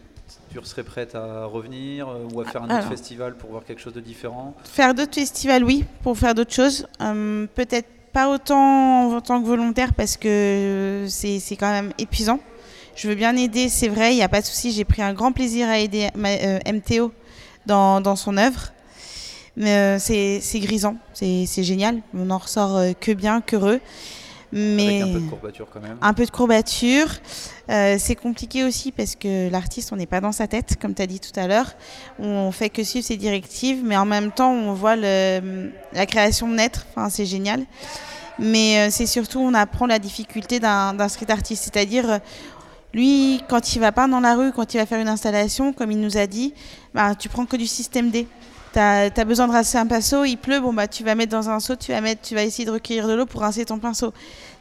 tu 0.51 0.59
serais 0.65 0.83
prête 0.83 1.13
à 1.15 1.45
revenir 1.45 2.07
euh, 2.09 2.27
ou 2.33 2.41
à 2.41 2.45
faire 2.45 2.63
un 2.63 2.75
autre 2.75 2.89
festival 2.89 3.35
pour 3.35 3.51
voir 3.51 3.63
quelque 3.63 3.79
chose 3.81 3.93
de 3.93 3.99
différent? 4.01 4.55
Faire 4.63 4.95
d'autres 4.95 5.13
festivals, 5.13 5.63
oui, 5.63 5.85
pour 6.01 6.17
faire 6.17 6.33
d'autres 6.33 6.53
choses. 6.53 6.87
Hum, 6.99 7.47
Peut-être 7.53 7.87
pas 8.13 8.29
autant 8.29 9.15
en 9.15 9.21
tant 9.21 9.41
que 9.41 9.47
volontaire 9.47 9.93
parce 9.93 10.17
que 10.17 11.05
c'est 11.09 11.39
c'est 11.39 11.55
quand 11.55 11.71
même 11.71 11.91
épuisant. 11.97 12.39
Je 12.95 13.07
veux 13.07 13.15
bien 13.15 13.35
aider, 13.35 13.69
c'est 13.69 13.87
vrai, 13.87 14.13
il 14.13 14.17
n'y 14.17 14.23
a 14.23 14.29
pas 14.29 14.41
de 14.41 14.45
souci. 14.45 14.71
J'ai 14.71 14.85
pris 14.85 15.01
un 15.01 15.13
grand 15.13 15.31
plaisir 15.31 15.67
à 15.67 15.79
aider 15.79 16.09
ma- 16.15 16.29
euh, 16.29 16.59
MTO 16.71 17.11
dans, 17.65 18.01
dans 18.01 18.15
son 18.15 18.37
œuvre. 18.37 18.71
Mais 19.57 19.97
euh, 19.97 19.99
c'est 19.99 20.59
grisant, 20.59 20.95
c'est 21.13 21.45
c'est 21.47 21.63
génial. 21.63 22.01
On 22.15 22.29
en 22.29 22.37
ressort 22.39 22.77
euh, 22.77 22.91
que 22.99 23.11
bien, 23.11 23.41
qu'heureux. 23.41 23.79
Mais 24.55 25.01
Avec 25.01 25.01
un 25.01 25.13
peu 25.13 25.19
de 25.25 25.29
courbature 25.29 25.67
quand 25.73 25.81
même. 25.81 25.97
un 26.01 26.13
peu 26.13 26.25
de 26.25 26.31
courbature. 26.31 27.07
Euh, 27.69 27.95
c'est 27.99 28.15
compliqué 28.15 28.63
aussi 28.63 28.91
parce 28.91 29.15
que 29.15 29.49
l'artiste, 29.49 29.91
on 29.91 29.95
n'est 29.95 30.05
pas 30.05 30.21
dans 30.21 30.31
sa 30.31 30.47
tête, 30.47 30.77
comme 30.79 30.93
tu 30.93 31.01
as 31.01 31.07
dit 31.07 31.19
tout 31.19 31.37
à 31.39 31.47
l'heure. 31.47 31.73
On 32.19 32.51
fait 32.51 32.69
que 32.69 32.83
suivre 32.83 33.05
ses 33.05 33.17
directives, 33.17 33.81
mais 33.83 33.97
en 33.97 34.05
même 34.05 34.31
temps, 34.31 34.51
on 34.51 34.73
voit 34.73 34.95
le- 34.95 35.71
la 35.93 36.05
création 36.05 36.47
naître. 36.47 36.85
Enfin, 36.91 37.09
c'est 37.09 37.25
génial. 37.25 37.65
Mais 38.39 38.77
euh, 38.79 38.87
c'est 38.91 39.05
surtout, 39.05 39.39
on 39.39 39.53
apprend 39.53 39.85
la 39.87 39.99
difficulté 39.99 40.59
d'un 40.59 41.07
street 41.07 41.29
artiste. 41.31 41.63
C'est-à-dire, 41.63 42.19
lui, 42.93 43.41
quand 43.49 43.75
il 43.75 43.79
va 43.79 43.91
pas 43.91 44.07
dans 44.07 44.19
la 44.19 44.35
rue, 44.35 44.51
quand 44.51 44.73
il 44.73 44.77
va 44.77 44.85
faire 44.85 44.99
une 44.99 45.07
installation, 45.07 45.73
comme 45.73 45.91
il 45.91 45.99
nous 45.99 46.17
a 46.17 46.27
dit, 46.27 46.53
bah, 46.93 47.15
tu 47.15 47.29
prends 47.29 47.45
que 47.45 47.55
du 47.57 47.67
système 47.67 48.11
D. 48.11 48.27
Tu 48.73 48.79
as, 48.79 49.25
besoin 49.25 49.47
de 49.47 49.53
rincer 49.53 49.77
un 49.77 49.85
pinceau, 49.85 50.23
il 50.25 50.35
pleut, 50.37 50.59
bon, 50.59 50.73
bah, 50.73 50.87
tu 50.87 51.03
vas 51.03 51.13
mettre 51.13 51.31
dans 51.31 51.47
un 51.49 51.59
seau, 51.59 51.75
tu 51.75 51.91
vas, 51.91 52.01
mettre, 52.01 52.21
tu 52.23 52.33
vas 52.33 52.43
essayer 52.43 52.65
de 52.65 52.71
recueillir 52.71 53.07
de 53.07 53.13
l'eau 53.13 53.27
pour 53.27 53.41
rincer 53.41 53.65
ton 53.65 53.77
pinceau. 53.77 54.11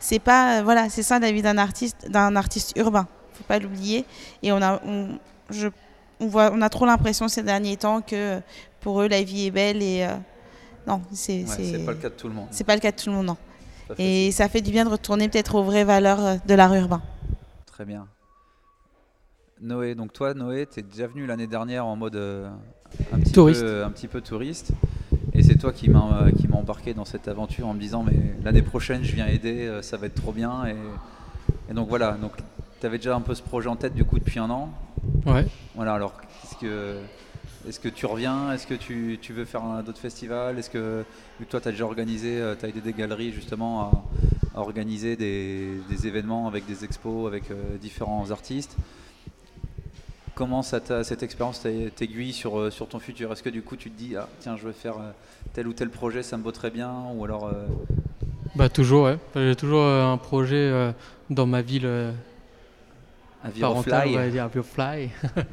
C'est 0.00 0.18
pas 0.18 0.58
euh, 0.58 0.62
voilà 0.62 0.88
c'est 0.90 1.02
ça 1.02 1.18
la 1.18 1.32
vie 1.32 1.42
d'un 1.42 1.56
artiste 1.58 2.10
d'un 2.10 2.36
artiste 2.36 2.72
urbain. 2.76 3.06
Faut 3.32 3.44
pas 3.44 3.58
l'oublier. 3.58 4.04
Et 4.42 4.52
on 4.52 4.60
a 4.60 4.80
on, 4.84 5.18
je, 5.48 5.68
on 6.20 6.26
voit 6.26 6.50
on 6.52 6.60
a 6.60 6.68
trop 6.68 6.84
l'impression 6.86 7.26
ces 7.28 7.42
derniers 7.42 7.76
temps 7.78 8.02
que 8.02 8.40
pour 8.80 9.00
eux 9.00 9.08
la 9.08 9.22
vie 9.22 9.46
est 9.46 9.50
belle 9.50 9.82
et 9.82 10.04
euh, 10.04 10.14
non 10.86 11.00
c'est 11.12 11.44
Ouais, 11.44 11.84
pas 11.84 11.92
le 11.92 11.98
cas 11.98 12.08
de 12.10 12.14
tout 12.14 12.28
le 12.28 12.34
monde. 12.34 12.48
c'est 12.50 12.64
pas 12.64 12.74
le 12.74 12.80
cas 12.80 12.90
de 12.90 12.96
tout 12.96 13.08
le 13.08 13.14
monde 13.16 13.26
non. 13.26 13.36
Et 13.98 14.30
ça 14.32 14.48
fait 14.48 14.60
du 14.60 14.70
bien 14.72 14.84
de 14.84 14.90
retourner 14.90 15.28
peut-être 15.28 15.54
aux 15.54 15.62
vraies 15.62 15.84
valeurs 15.84 16.24
euh, 16.24 16.36
de 16.46 16.54
l'art 16.54 16.74
urbain. 16.74 17.00
Très 17.66 17.84
bien. 17.84 18.06
Noé, 19.60 19.94
donc 19.94 20.12
toi, 20.12 20.34
Noé, 20.34 20.66
tu 20.66 20.80
es 20.80 20.82
déjà 20.82 21.06
venu 21.06 21.26
l'année 21.26 21.46
dernière 21.46 21.86
en 21.86 21.94
mode 21.94 22.16
euh, 22.16 22.50
un, 23.12 23.18
petit 23.20 23.32
Touriste. 23.32 23.62
Peu, 23.62 23.84
un 23.84 23.90
petit 23.90 24.08
peu 24.08 24.20
touriste. 24.20 24.72
Et 25.34 25.42
c'est 25.42 25.56
toi 25.56 25.72
qui 25.72 25.88
euh, 25.88 25.92
m'a 25.92 26.56
embarqué 26.56 26.94
dans 26.94 27.04
cette 27.04 27.26
aventure 27.28 27.66
en 27.66 27.74
me 27.74 27.80
disant 27.80 28.02
mais 28.02 28.34
l'année 28.44 28.62
prochaine 28.62 29.02
je 29.02 29.14
viens 29.14 29.26
aider, 29.26 29.66
euh, 29.66 29.82
ça 29.82 29.96
va 29.96 30.06
être 30.06 30.14
trop 30.14 30.32
bien. 30.32 30.66
Et, 30.66 30.74
et 31.70 31.74
donc 31.74 31.88
voilà, 31.88 32.12
donc 32.12 32.32
tu 32.80 32.86
avais 32.86 32.98
déjà 32.98 33.14
un 33.16 33.20
peu 33.20 33.34
ce 33.34 33.42
projet 33.42 33.68
en 33.68 33.76
tête 33.76 33.94
du 33.94 34.04
coup 34.04 34.18
depuis 34.18 34.38
un 34.38 34.50
an. 34.50 34.70
Ouais. 35.26 35.46
Voilà, 35.74 35.94
alors 35.94 36.12
est-ce 36.44 36.56
que, 36.60 36.96
est 37.68 37.80
que 37.80 37.88
tu 37.88 38.06
reviens? 38.06 38.52
Est-ce 38.52 38.66
que 38.66 38.74
tu, 38.74 39.18
tu 39.22 39.32
veux 39.32 39.44
faire 39.44 39.64
un- 39.64 39.82
d'autres 39.82 40.00
festivals 40.00 40.58
Est-ce 40.58 40.70
que, 40.70 41.04
vu 41.40 41.46
que 41.46 41.50
toi 41.50 41.60
tu 41.60 41.68
as 41.68 41.70
déjà 41.72 41.84
organisé, 41.84 42.40
tu 42.58 42.66
as 42.66 42.68
aidé 42.68 42.80
des 42.80 42.92
galeries 42.92 43.32
justement 43.32 43.80
à, 43.82 44.04
à 44.54 44.60
organiser 44.60 45.16
des, 45.16 45.78
des 45.88 46.06
événements 46.06 46.46
avec 46.46 46.66
des 46.66 46.84
expos, 46.84 47.26
avec 47.26 47.50
euh, 47.50 47.54
différents 47.80 48.30
artistes? 48.30 48.76
Comment 50.34 50.62
ça 50.62 50.80
t'a- 50.80 51.04
cette 51.04 51.22
expérience 51.22 51.60
t'a- 51.60 51.90
t'aiguille 51.94 52.32
sur, 52.32 52.58
euh, 52.58 52.70
sur 52.70 52.88
ton 52.88 52.98
futur? 52.98 53.30
Est-ce 53.32 53.42
que 53.42 53.50
du 53.50 53.62
coup 53.62 53.76
tu 53.76 53.90
te 53.90 53.98
dis, 53.98 54.16
ah, 54.16 54.28
tiens, 54.40 54.56
je 54.56 54.64
veux 54.64 54.72
faire 54.72 54.96
euh, 54.98 55.10
tel 55.52 55.66
ou 55.68 55.72
tel 55.74 55.90
projet, 55.90 56.22
ça 56.22 56.36
me 56.38 56.42
vaut 56.42 56.52
très 56.52 56.70
bien? 56.70 56.90
Ou 57.14 57.24
alors, 57.24 57.46
euh, 57.46 57.66
Bah 58.54 58.68
toujours, 58.70 59.04
ouais. 59.04 59.18
J'ai 59.34 59.56
toujours 59.56 59.84
un 59.84 60.16
projet 60.16 60.92
dans 61.30 61.46
ma 61.46 61.60
ville 61.62 61.88
parentale, 63.60 64.08
on 64.08 64.12
va 64.12 64.28
dire, 64.30 64.48
fly, 64.64 65.10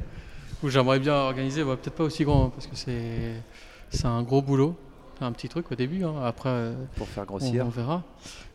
où 0.62 0.68
j'aimerais 0.68 0.98
bien 0.98 1.14
organiser, 1.14 1.62
bah, 1.64 1.76
peut-être 1.80 1.96
pas 1.96 2.04
aussi 2.04 2.24
grand, 2.24 2.46
hein, 2.46 2.52
parce 2.54 2.66
que 2.66 2.76
c'est 2.76 4.06
un 4.06 4.22
gros 4.22 4.40
boulot. 4.42 4.76
Un 5.22 5.32
petit 5.32 5.50
truc 5.50 5.70
au 5.70 5.74
début, 5.74 6.02
hein. 6.02 6.14
après 6.24 6.72
pour 6.96 7.06
faire 7.06 7.24
on, 7.24 7.26
grossir 7.26 7.66
on 7.66 7.68
verra. 7.68 8.02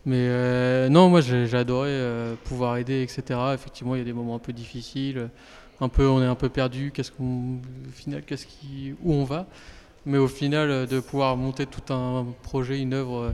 Mais 0.03 0.25
euh, 0.29 0.89
non, 0.89 1.09
moi 1.09 1.21
j'ai 1.21 1.53
adoré 1.55 1.95
pouvoir 2.45 2.77
aider, 2.77 3.03
etc. 3.03 3.39
Effectivement, 3.53 3.93
il 3.93 3.99
y 3.99 4.01
a 4.01 4.05
des 4.05 4.13
moments 4.13 4.35
un 4.35 4.39
peu 4.39 4.51
difficiles, 4.51 5.29
un 5.81 5.89
peu, 5.89 6.07
on 6.07 6.21
est 6.21 6.25
un 6.25 6.35
peu 6.35 6.49
perdu. 6.49 6.91
Qu'est-ce 6.93 7.11
qu'on, 7.11 7.55
au 7.87 7.91
final, 7.91 8.23
qu'est-ce 8.23 8.45
qui, 8.45 8.93
où 9.03 9.13
on 9.13 9.23
va 9.23 9.47
Mais 10.05 10.17
au 10.17 10.27
final, 10.27 10.69
euh, 10.69 10.85
de 10.85 10.99
pouvoir 10.99 11.37
monter 11.37 11.65
tout 11.65 11.93
un 11.93 12.25
projet, 12.43 12.79
une 12.79 12.93
œuvre 12.93 13.17
euh, 13.17 13.31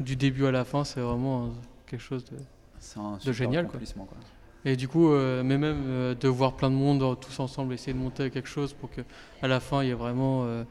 du 0.00 0.16
début 0.16 0.46
à 0.46 0.50
la 0.50 0.64
fin, 0.64 0.84
c'est 0.84 1.00
vraiment 1.00 1.44
euh, 1.44 1.48
quelque 1.86 2.02
chose 2.02 2.24
de. 2.24 2.36
Un 2.96 3.32
génial, 3.32 3.66
quoi. 3.66 3.80
Et 4.64 4.76
du 4.76 4.88
coup, 4.88 5.12
euh, 5.12 5.42
mais 5.42 5.56
même 5.56 5.84
euh, 5.86 6.14
de 6.14 6.28
voir 6.28 6.54
plein 6.54 6.70
de 6.70 6.74
monde 6.74 7.18
tous 7.20 7.40
ensemble 7.40 7.72
essayer 7.74 7.92
de 7.92 7.98
monter 7.98 8.30
quelque 8.30 8.48
chose 8.48 8.72
pour 8.72 8.90
que 8.90 9.02
à 9.40 9.48
la 9.48 9.60
fin 9.60 9.82
il 9.82 9.88
y 9.88 9.90
ait 9.90 9.94
vraiment 9.94 10.44
euh, 10.44 10.64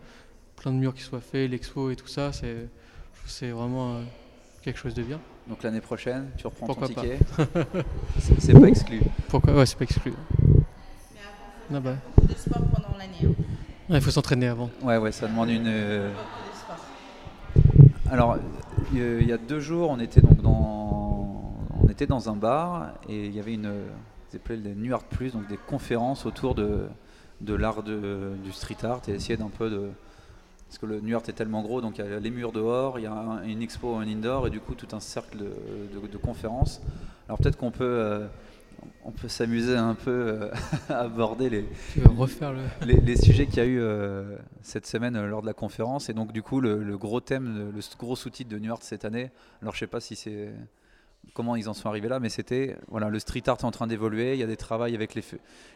plein 0.56 0.72
de 0.72 0.78
murs 0.78 0.94
qui 0.94 1.02
soient 1.02 1.22
faits, 1.22 1.50
l'expo 1.50 1.90
et 1.90 1.96
tout 1.96 2.08
ça, 2.08 2.34
c'est, 2.34 2.68
c'est 3.26 3.50
vraiment 3.50 4.02
quelque 4.62 4.78
chose 4.78 4.94
de 4.94 5.04
bien. 5.04 5.20
Donc 5.48 5.64
l'année 5.64 5.82
prochaine, 5.82 6.30
tu 6.38 6.46
reprends 6.48 6.68
Pourquoi 6.68 6.90
ton 6.90 6.94
ticket 6.96 7.20
c'est 8.40 8.60
pas 8.60 8.68
exclu. 8.68 9.02
Pourquoi 9.30 9.54
Ouais, 9.54 9.66
c'est 9.66 9.78
pas 9.78 9.86
exclu. 9.86 10.14
Ah 11.74 11.80
bah. 11.80 11.96
de 12.24 12.34
sport 12.34 12.62
pendant 12.74 12.98
l'année 12.98 13.18
hein. 13.26 13.44
Ouais, 13.90 13.98
Il 13.98 14.02
faut 14.02 14.12
s'entraîner 14.12 14.48
avant. 14.48 14.70
Ouais, 14.82 14.98
ouais, 14.98 15.12
ça 15.12 15.28
demande 15.28 15.50
une. 15.50 15.68
euh, 15.68 16.12
Alors, 18.12 18.38
euh, 18.96 19.20
il 19.22 19.28
y 19.28 19.32
a 19.34 19.38
deux 19.38 19.60
jours, 19.60 19.90
on 19.90 20.00
était 20.00 20.22
donc 20.22 20.42
dans, 20.42 21.54
on 21.84 21.88
était 21.90 22.06
dans 22.08 22.30
un 22.30 22.36
bar 22.36 22.92
et 23.10 23.26
il 23.26 23.36
y 23.36 23.40
avait 23.40 23.54
une, 23.54 23.72
appelaient 24.34 24.58
les 24.58 24.76
New 24.76 24.94
Art 24.94 25.04
Plus, 25.04 25.32
donc 25.34 25.48
des 25.48 25.58
conférences 25.58 26.26
autour 26.26 26.54
de, 26.56 26.88
de 27.42 27.54
l'art 27.54 27.82
de- 27.84 28.34
du 28.44 28.52
street 28.52 28.78
art 28.84 29.02
et 29.08 29.12
essayer 29.12 29.36
d'un 29.38 29.50
peu 29.50 29.70
de, 29.70 29.90
parce 30.68 30.78
que 30.78 30.86
le 30.86 31.00
New 31.02 31.16
Art 31.16 31.24
est 31.28 31.34
tellement 31.34 31.62
gros, 31.62 31.82
donc 31.82 31.98
il 31.98 32.06
y 32.06 32.08
a 32.14 32.20
les 32.20 32.30
murs 32.30 32.52
dehors, 32.52 33.00
il 33.00 33.04
y 33.04 33.08
a 33.08 33.14
un- 33.14 33.44
une 33.44 33.62
expo 33.62 33.96
en 33.96 34.02
indoor 34.02 34.48
et 34.48 34.50
du 34.50 34.60
coup 34.60 34.76
tout 34.76 34.88
un 34.96 35.00
cercle 35.00 35.38
de, 35.40 36.00
de- 36.02 36.08
de 36.08 36.18
conférences. 36.18 36.82
Alors 37.28 37.40
peut-être 37.40 37.58
qu'on 37.58 37.72
peut, 37.72 37.84
euh, 37.84 38.28
on 39.04 39.12
peut 39.12 39.28
s'amuser 39.28 39.76
un 39.76 39.96
peu 39.96 40.12
euh, 40.12 40.52
à 40.90 41.00
aborder 41.00 41.50
les, 41.50 41.66
Tu 41.94 42.00
veux 42.02 42.10
refaire 42.10 42.54
le. 42.54 42.62
les, 42.86 42.96
les 43.00 43.16
sujets 43.16 43.46
qu'il 43.46 43.58
y 43.58 43.62
a 43.62 43.66
eu 43.66 43.80
euh, 43.80 44.36
cette 44.62 44.86
semaine 44.86 45.16
euh, 45.16 45.28
lors 45.28 45.42
de 45.42 45.48
la 45.48 45.54
conférence. 45.54 46.10
Et 46.10 46.13
donc, 46.13 46.32
du 46.32 46.44
coup, 46.44 46.60
le, 46.62 46.84
le 46.84 46.98
gros 46.98 47.22
thème, 47.22 47.72
le, 47.74 47.82
gros 47.98 48.16
sous-titre 48.16 48.50
de 48.50 48.60
New 48.60 48.72
Art 48.72 48.82
cette 48.82 49.06
année, 49.06 49.32
alors 49.62 49.74
je 49.74 49.80
sais 49.80 49.88
pas 49.88 50.00
si 50.02 50.16
c'est 50.16 50.52
comment 51.34 51.56
ils 51.56 51.68
en 51.70 51.74
sont 51.74 51.90
arrivés 51.90 52.08
là, 52.08 52.20
mais 52.20 52.30
c'était 52.30 52.78
voilà, 52.88 53.10
le 53.10 53.20
street 53.20 53.44
art 53.48 53.58
est 53.60 53.66
en 53.66 53.72
train 53.72 53.88
d'évoluer. 53.88 54.34
Il 54.34 54.40
y 54.40 54.44
a 54.44 54.48
des 54.48 54.58
travails 54.58 54.96
avec 54.96 55.13
les, 55.16 55.24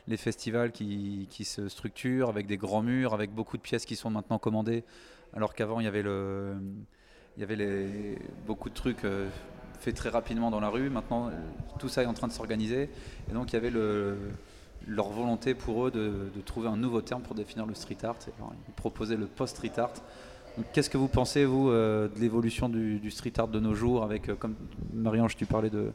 les 0.08 0.18
festivals 0.18 0.72
qui, 0.72 1.28
qui 1.30 1.44
se 1.46 1.68
structurent, 1.70 2.30
avec 2.30 2.48
des 2.48 2.58
grands 2.58 2.82
murs, 2.82 3.14
avec 3.14 3.32
beaucoup 3.32 3.58
de 3.58 3.62
pièces 3.62 3.86
qui 3.86 3.96
sont 3.96 4.10
maintenant 4.10 4.40
commandées, 4.40 4.84
alors 5.34 5.54
qu'avant, 5.54 5.80
il 5.80 5.84
y 5.86 5.88
avait, 5.88 6.04
le, 6.04 6.56
il 7.38 7.42
y 7.42 7.44
avait 7.44 7.56
les, 7.56 8.18
beaucoup 8.46 8.70
de 8.70 8.76
trucs. 8.76 9.04
euh, 9.06 9.28
faits 9.82 9.96
très 9.96 10.10
rapidement 10.10 10.52
dans 10.52 10.60
la 10.60 10.70
rue, 10.70 10.89
maintenant 10.89 11.28
euh, 11.28 11.32
tout 11.80 11.89
ça 11.89 12.04
est 12.04 12.06
en 12.06 12.13
train 12.13 12.28
de 12.28 12.34
s'organiser 12.34 12.89
et 13.30 13.34
donc 13.34 13.52
il 13.52 13.56
y 13.56 13.58
avait 13.58 13.72
le, 13.72 14.15
leur 14.88 15.10
volonté 15.10 15.56
pour 15.56 15.88
eux 15.88 15.91
de, 15.91 16.30
trouver 16.46 16.67
un 16.67 16.78
nouveau 16.78 17.02
terme 17.02 17.22
pour 17.24 17.36
définir 17.36 17.65
le 17.65 17.74
street 17.74 17.98
art. 18.04 18.17
Et 18.28 18.32
ils 18.67 18.74
proposaient 18.74 19.17
le 19.17 19.26
post-street 19.26 19.74
art. 19.78 19.94
Qu'est-ce 20.74 20.89
que 20.89 20.98
vous 20.98 21.08
pensez, 21.08 21.46
vous, 21.46 21.70
euh, 21.70 22.10
de 22.10 22.20
l'évolution 22.20 22.70
du, 22.70 23.10
street 23.10 23.34
art 23.38 23.48
de 23.48 23.60
nos 23.60 23.74
jours 23.74 24.04
avec, 24.04 24.30
euh, 24.30 24.36
comme 24.36 24.56
Marie-Ange, 24.94 25.36
tu 25.36 25.46
parlais 25.46 25.70
de, 25.70 25.91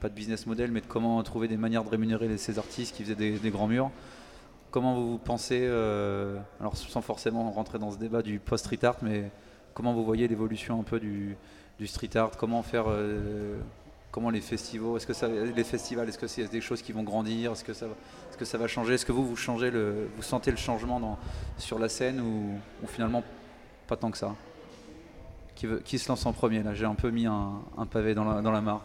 pas 0.00 0.08
de 0.08 0.14
business 0.14 0.46
model, 0.46 0.70
mais 0.70 0.80
de 0.80 0.86
comment 0.86 1.22
trouver 1.22 1.48
des 1.48 1.56
manières 1.56 1.84
de 1.84 1.90
rémunérer 1.90 2.36
ces 2.38 2.58
artistes 2.58 2.96
qui 2.96 3.02
faisaient 3.02 3.38
des, 3.38 3.50
grands 3.50 3.68
murs. 3.68 3.90
Comment 4.70 4.94
vous 4.94 5.18
pensez, 5.18 5.66
alors 5.66 6.74
sans 6.76 7.02
forcément 7.02 7.50
rentrer 7.50 7.78
dans 7.78 7.90
ce 7.90 7.98
débat 7.98 8.22
du 8.22 8.38
post-street 8.38 8.82
art, 8.84 8.96
mais 9.02 9.30
comment 9.74 9.92
vous 9.92 10.04
voyez 10.04 10.28
l'évolution 10.28 10.80
un 10.80 10.84
peu 10.84 10.98
du, 10.98 11.36
du 11.82 11.88
street 11.88 12.16
art 12.16 12.30
Comment 12.38 12.62
faire 12.62 12.84
euh, 12.88 13.58
Comment 14.12 14.30
les 14.30 14.40
festivals 14.40 14.96
Est-ce 14.96 15.06
que 15.06 15.12
ça, 15.14 15.26
les 15.26 15.64
festivals, 15.64 16.08
est-ce 16.08 16.18
que 16.18 16.28
c'est 16.28 16.46
des 16.50 16.60
choses 16.60 16.80
qui 16.80 16.92
vont 16.92 17.02
grandir 17.02 17.52
Est-ce 17.52 17.64
que 17.64 17.74
ça, 17.74 18.58
va- 18.58 18.68
changer 18.68 18.94
Est-ce 18.94 19.06
que 19.06 19.12
vous 19.12 19.26
vous 19.26 19.36
changez 19.36 19.70
vous 19.70 20.22
sentez 20.22 20.50
le 20.50 20.56
changement 20.56 21.18
sur 21.58 21.78
la 21.78 21.88
scène 21.88 22.20
ou, 22.20 22.58
finalement 22.86 23.24
pas 23.88 23.96
tant 23.96 24.10
que 24.10 24.18
ça? 24.18 24.34
Qui, 25.56 25.98
se 25.98 26.08
lance 26.08 26.26
en 26.26 26.32
premier 26.32 26.62
là? 26.62 26.74
J'ai 26.74 26.84
un 26.84 26.94
peu 26.94 27.10
mis 27.10 27.26
un, 27.26 27.86
pavé 27.90 28.14
dans 28.14 28.24
la, 28.24 28.42
dans 28.42 28.60
mare. 28.60 28.84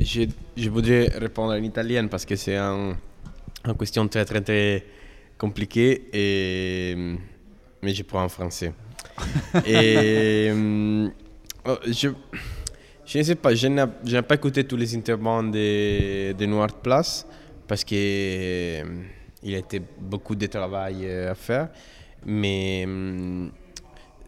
Je, 0.00 0.26
je, 0.56 0.70
voudrais 0.70 1.08
répondre 1.16 1.52
en 1.52 1.62
italien 1.62 2.06
parce 2.08 2.24
que 2.24 2.36
c'est 2.36 2.56
un, 2.56 2.96
une 3.64 3.76
question 3.76 4.06
très 4.08 4.24
très 4.24 4.40
très 4.40 4.84
compliquée, 5.38 6.08
mais 7.82 7.94
je 7.94 8.02
prends 8.02 8.24
en 8.24 8.28
français. 8.28 8.72
Et 9.66 10.50
oh, 11.66 11.76
je, 11.86 12.08
je 13.06 13.18
ne 13.18 13.22
sais 13.22 13.34
pas, 13.34 13.54
je 13.54 13.66
n'ai 13.68 14.22
pas 14.22 14.34
écouté 14.34 14.64
tous 14.64 14.76
les 14.76 14.94
intervents 14.96 15.42
de, 15.42 16.32
de 16.32 16.46
Noir 16.46 16.68
Place 16.82 17.26
parce 17.66 17.84
qu'il 17.84 17.98
il 19.42 19.50
y 19.52 19.54
a 19.54 19.58
été 19.58 19.80
beaucoup 20.00 20.34
de 20.34 20.46
travail 20.46 20.98
euh, 21.06 21.30
à 21.32 21.34
faire, 21.34 21.68
mais 22.26 22.82
hum, 22.86 23.50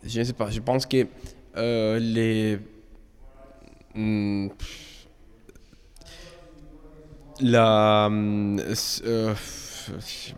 je 0.05 0.19
ne 0.21 0.25
sais 0.25 0.33
pas, 0.33 0.51
je 0.51 0.61
pense 0.61 0.87
que 0.87 1.07
euh, 1.57 1.99
les 1.99 2.59
Hmm. 3.95 4.49
La. 7.41 8.09
euh, 8.09 9.35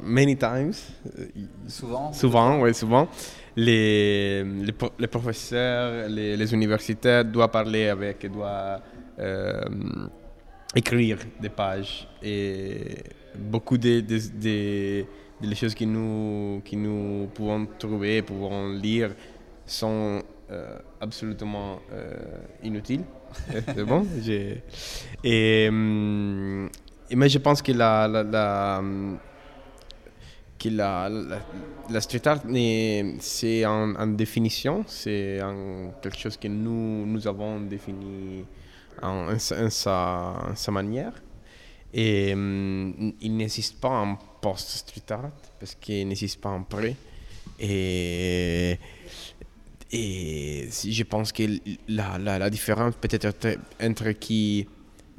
many 0.03 0.37
times. 0.37 0.73
euh, 1.19 1.27
Souvent 1.69 2.12
Souvent, 2.12 2.61
oui, 2.61 2.75
souvent. 2.75 3.09
Les, 3.57 4.43
les, 4.45 4.73
pro- 4.73 4.93
les 4.99 5.07
professeurs, 5.07 6.09
les, 6.09 6.37
les 6.37 6.53
universitaires 6.55 7.25
doivent 7.25 7.51
parler 7.51 7.88
avec, 7.88 8.31
doivent 8.31 8.81
euh, 9.19 9.61
écrire 10.75 11.19
des 11.40 11.49
pages. 11.51 12.09
Et 12.23 12.97
beaucoup 13.38 13.79
de, 13.79 14.01
de, 14.01 14.19
de- 14.40 15.05
choses 15.55 15.75
que 15.75 15.85
nous, 15.85 16.62
que 16.69 16.75
nous 16.77 17.29
pouvons 17.35 17.67
trouver, 17.79 18.23
pouvons 18.23 18.71
lire, 18.73 19.11
sont 19.67 20.21
euh, 20.51 20.79
absolument 21.01 21.79
euh, 21.93 22.12
inutiles. 22.62 23.05
C'est 23.75 23.85
bon? 23.85 24.05
Hum, 25.69 26.69
et 27.11 27.17
mais 27.17 27.29
je 27.29 27.38
pense 27.38 27.62
que 27.62 27.73
la, 27.73 28.09
hum, 28.79 29.19
que 30.64 30.70
la, 30.70 31.11
la, 31.90 32.00
street 32.00 32.27
art, 32.27 32.42
c'est 33.20 33.66
en, 33.66 34.07
définition, 34.07 34.85
c'est 34.87 35.38
quelque 36.03 36.18
chose 36.18 36.37
que 36.37 36.48
nous, 36.48 37.05
nous 37.07 37.27
avons 37.27 37.61
défini 37.61 38.44
en, 39.03 39.38
sa, 39.38 39.68
sa- 40.55 40.70
manière. 40.70 41.12
Et 41.92 42.33
hum, 42.33 43.12
il 43.20 43.37
n'existe 43.37 43.81
pas 43.81 43.90
un 43.90 44.18
post-street 44.40 45.11
art 45.11 45.31
parce 45.61 45.74
qu'il 45.77 46.09
n'existe 46.09 46.40
pas 46.40 46.48
un 46.48 46.62
pré. 46.62 46.96
Et, 47.61 48.79
et 49.92 50.68
je 50.70 51.03
pense 51.05 51.31
que 51.31 51.44
la, 51.88 52.18
la, 52.18 52.50
différence 52.50 52.94
peut-être 53.00 53.59
entre 53.81 54.11
qui. 54.12 54.66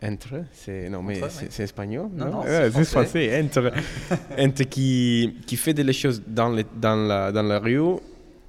Entre 0.03 0.43
c'est, 0.51 0.89
Non, 0.89 1.01
mais 1.01 1.21
c'est, 1.29 1.45
ouais. 1.59 1.63
espagnol 1.63 2.09
Non, 2.13 2.25
non, 2.29 2.39
Ouais, 2.41 2.69
c'est 2.71 2.83
c'est 2.83 2.85
français. 2.85 3.41
Entre, 3.41 3.71
entre 4.37 4.63
qui, 4.63 5.37
qui 5.47 5.55
fait 5.55 5.73
des 5.73 5.91
choses 5.93 6.21
dans, 6.27 6.49
les, 6.49 6.65
dans, 6.75 6.95
la, 7.07 7.31
dans 7.31 7.43
la 7.43 7.59
rue 7.59 7.95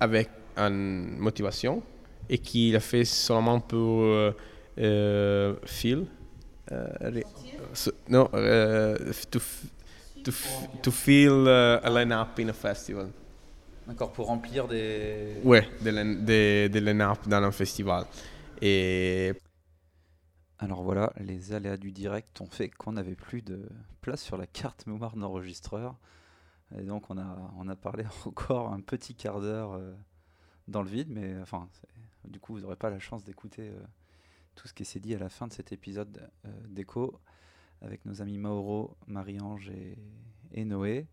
avec 0.00 0.28
une 0.56 1.16
motivation 1.18 1.82
et 2.28 2.38
qui 2.38 2.72
la 2.72 2.80
fait 2.80 3.04
seulement 3.04 3.61
pour 3.61 4.02
euh, 4.02 4.32
euh, 4.78 5.54
feel. 5.64 6.06
euh, 6.72 7.20
so- 7.72 7.92
non, 8.09 8.28
euh, 8.35 8.96
to, 9.30 9.38
to, 10.24 10.32
to 10.82 10.90
feel 10.90 11.44
uh, 11.46 11.78
a 11.87 11.90
line-up 11.90 12.38
in 12.40 12.48
a 12.48 12.52
festival. 12.52 13.06
D'accord, 13.87 14.11
pour 14.11 14.26
remplir 14.26 14.66
des. 14.66 15.37
Ouais, 15.44 15.68
de, 15.80 15.90
l'in- 15.90 16.04
de, 16.24 16.66
de 16.66 16.78
line-up 16.80 17.18
dans 17.28 17.40
un 17.44 17.52
festival. 17.52 18.02
Et 18.61 19.32
Alors 20.58 20.82
voilà, 20.82 21.12
les 21.18 21.52
aléas 21.52 21.76
du 21.76 21.92
direct 21.92 22.40
ont 22.40 22.46
fait 22.46 22.70
qu'on 22.70 22.92
n'avait 22.92 23.14
plus 23.14 23.42
de 23.42 23.68
place 24.00 24.22
sur 24.22 24.38
la 24.38 24.46
carte 24.46 24.86
mémoire 24.86 25.14
d'enregistreur. 25.14 25.98
Et 26.74 26.82
donc 26.82 27.10
on 27.10 27.18
a, 27.18 27.76
parlé 27.76 28.04
encore 28.26 28.72
un 28.72 28.80
petit 28.80 29.14
quart 29.14 29.40
d'heure 29.40 29.74
euh, 29.74 29.94
dans 30.66 30.82
le 30.82 30.88
vide, 30.88 31.08
mais 31.10 31.38
enfin, 31.40 31.68
du 32.24 32.40
coup 32.40 32.54
vous 32.54 32.60
n'aurez 32.60 32.76
pas 32.76 32.88
la 32.88 32.98
chance 32.98 33.22
d'écouter 33.22 33.68
euh, 33.68 33.78
tout 34.54 34.66
ce 34.66 34.72
qui 34.72 34.86
s'est 34.86 34.98
dit 34.98 35.14
à 35.14 35.18
la 35.18 35.28
fin 35.28 35.46
de 35.46 35.52
cet 35.52 35.72
épisode 35.72 36.26
euh, 36.46 37.06
avec 37.82 38.06
nos 38.06 38.22
amis 38.22 38.38
Mauro, 38.38 38.96
Marie-Ange 39.06 39.68
et, 39.68 39.98
et 40.52 40.64
Noé. 40.64 41.06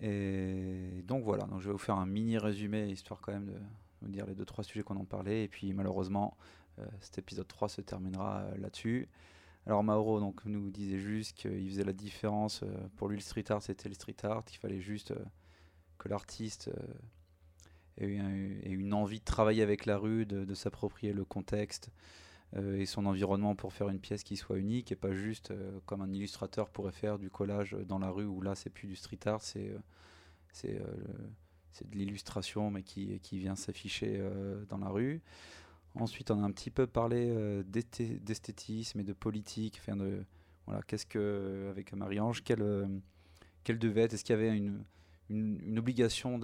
Et 0.00 1.02
donc 1.06 1.22
voilà, 1.22 1.46
je 1.58 1.66
vais 1.66 1.72
vous 1.72 1.78
faire 1.78 1.96
un 1.96 2.06
mini 2.06 2.38
résumé, 2.38 2.88
histoire 2.88 3.20
quand 3.20 3.32
même 3.32 3.46
de 3.46 3.58
vous 4.00 4.08
dire 4.08 4.26
les 4.26 4.34
deux 4.34 4.44
trois 4.44 4.64
sujets 4.64 4.82
qu'on 4.82 4.96
en 4.96 5.04
parlait. 5.04 5.44
Et 5.44 5.48
puis 5.48 5.72
malheureusement, 5.72 6.36
cet 7.00 7.18
épisode 7.18 7.48
3 7.48 7.68
se 7.68 7.80
terminera 7.80 8.40
euh, 8.40 8.56
là-dessus. 8.58 9.08
Alors 9.66 9.84
Mauro 9.84 10.18
donc, 10.18 10.44
nous 10.44 10.70
disait 10.70 10.98
juste 10.98 11.36
qu'il 11.36 11.68
faisait 11.68 11.84
la 11.84 11.92
différence, 11.92 12.62
euh, 12.62 12.88
pour 12.96 13.08
lui 13.08 13.16
le 13.16 13.22
street 13.22 13.44
art 13.50 13.62
c'était 13.62 13.88
le 13.88 13.94
street 13.94 14.16
art, 14.24 14.44
qu'il 14.44 14.58
fallait 14.58 14.80
juste 14.80 15.12
euh, 15.12 15.24
que 15.98 16.08
l'artiste 16.08 16.68
euh, 18.00 18.60
ait, 18.64 18.70
une 18.70 18.94
envie 18.94 19.20
de 19.20 19.24
travailler 19.24 19.62
avec 19.62 19.86
la 19.86 19.98
rue, 19.98 20.26
de, 20.26 20.54
s'approprier 20.54 21.12
le 21.12 21.24
contexte 21.24 21.90
euh, 22.56 22.78
et 22.78 22.86
son 22.86 23.06
environnement 23.06 23.54
pour 23.54 23.72
faire 23.72 23.88
une 23.88 24.00
pièce 24.00 24.24
qui 24.24 24.36
soit 24.36 24.58
unique 24.58 24.92
et 24.92 24.96
pas 24.96 25.12
juste 25.12 25.50
euh, 25.50 25.78
comme 25.86 26.02
un 26.02 26.12
illustrateur 26.12 26.68
pourrait 26.70 26.92
faire 26.92 27.18
du 27.18 27.30
collage 27.30 27.76
dans 27.86 27.98
la 27.98 28.10
rue 28.10 28.26
où 28.26 28.40
là 28.42 28.54
c'est 28.54 28.70
plus 28.70 28.88
du 28.88 28.96
street 28.96 29.20
art, 29.26 29.42
c'est 29.42 29.70
euh, 29.70 29.78
euh, 30.66 31.84
de 31.84 31.96
l'illustration 31.96 32.70
mais 32.70 32.82
qui, 32.82 33.18
vient 33.32 33.56
s'afficher 33.56 34.16
euh, 34.18 34.64
dans 34.68 34.78
la 34.78 34.88
rue. 34.88 35.22
Ensuite, 35.94 36.30
on 36.30 36.42
a 36.42 36.46
un 36.46 36.50
petit 36.52 36.70
peu 36.70 36.86
parlé 36.86 37.28
euh, 37.28 37.62
d'esthé- 37.62 38.18
d'esthétisme 38.20 39.00
et 39.00 39.04
de 39.04 39.12
politique. 39.12 39.80
Qu'est-ce 40.86 41.06
que, 41.06 41.68
avec 41.70 41.92
Marie-Ange, 41.92 42.42
quelle, 42.42 42.62
euh, 42.62 42.86
devait 43.68 44.02
être 44.02 44.14
Est-ce 44.14 44.24
qu'il 44.24 44.34
y 44.34 44.38
avait 44.38 44.56
une, 44.56 44.84
obligation 45.78 46.38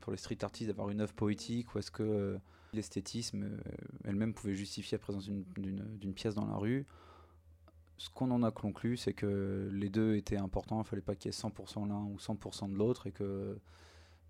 pour 0.00 0.12
les 0.12 0.18
street 0.18 0.38
artistes 0.42 0.68
d'avoir 0.68 0.88
une 0.90 1.00
œuvre 1.00 1.12
poétique 1.12 1.74
ou 1.74 1.78
est-ce 1.78 1.90
que 1.90 2.02
euh, 2.02 2.38
l'esthétisme 2.72 3.58
elle-même 4.04 4.32
pouvait 4.32 4.54
justifier 4.54 4.96
la 4.96 5.00
présence 5.00 5.28
d'une 5.28 6.14
pièce 6.14 6.34
dans 6.34 6.46
la 6.46 6.56
rue? 6.56 6.86
Ce 7.98 8.08
qu'on 8.10 8.30
en 8.30 8.42
a 8.44 8.50
conclu, 8.50 8.96
c'est 8.96 9.12
que 9.12 9.68
les 9.72 9.88
deux 9.88 10.14
étaient 10.14 10.36
importants. 10.36 10.76
Il 10.76 10.84
ne 10.84 10.84
fallait 10.84 11.02
pas 11.02 11.16
qu'il 11.16 11.32
y 11.32 11.34
ait 11.34 11.36
100% 11.36 11.88
l'un 11.88 12.04
ou 12.04 12.16
100% 12.18 12.70
de 12.70 12.76
l'autre 12.76 13.08
et 13.08 13.12
que 13.12 13.58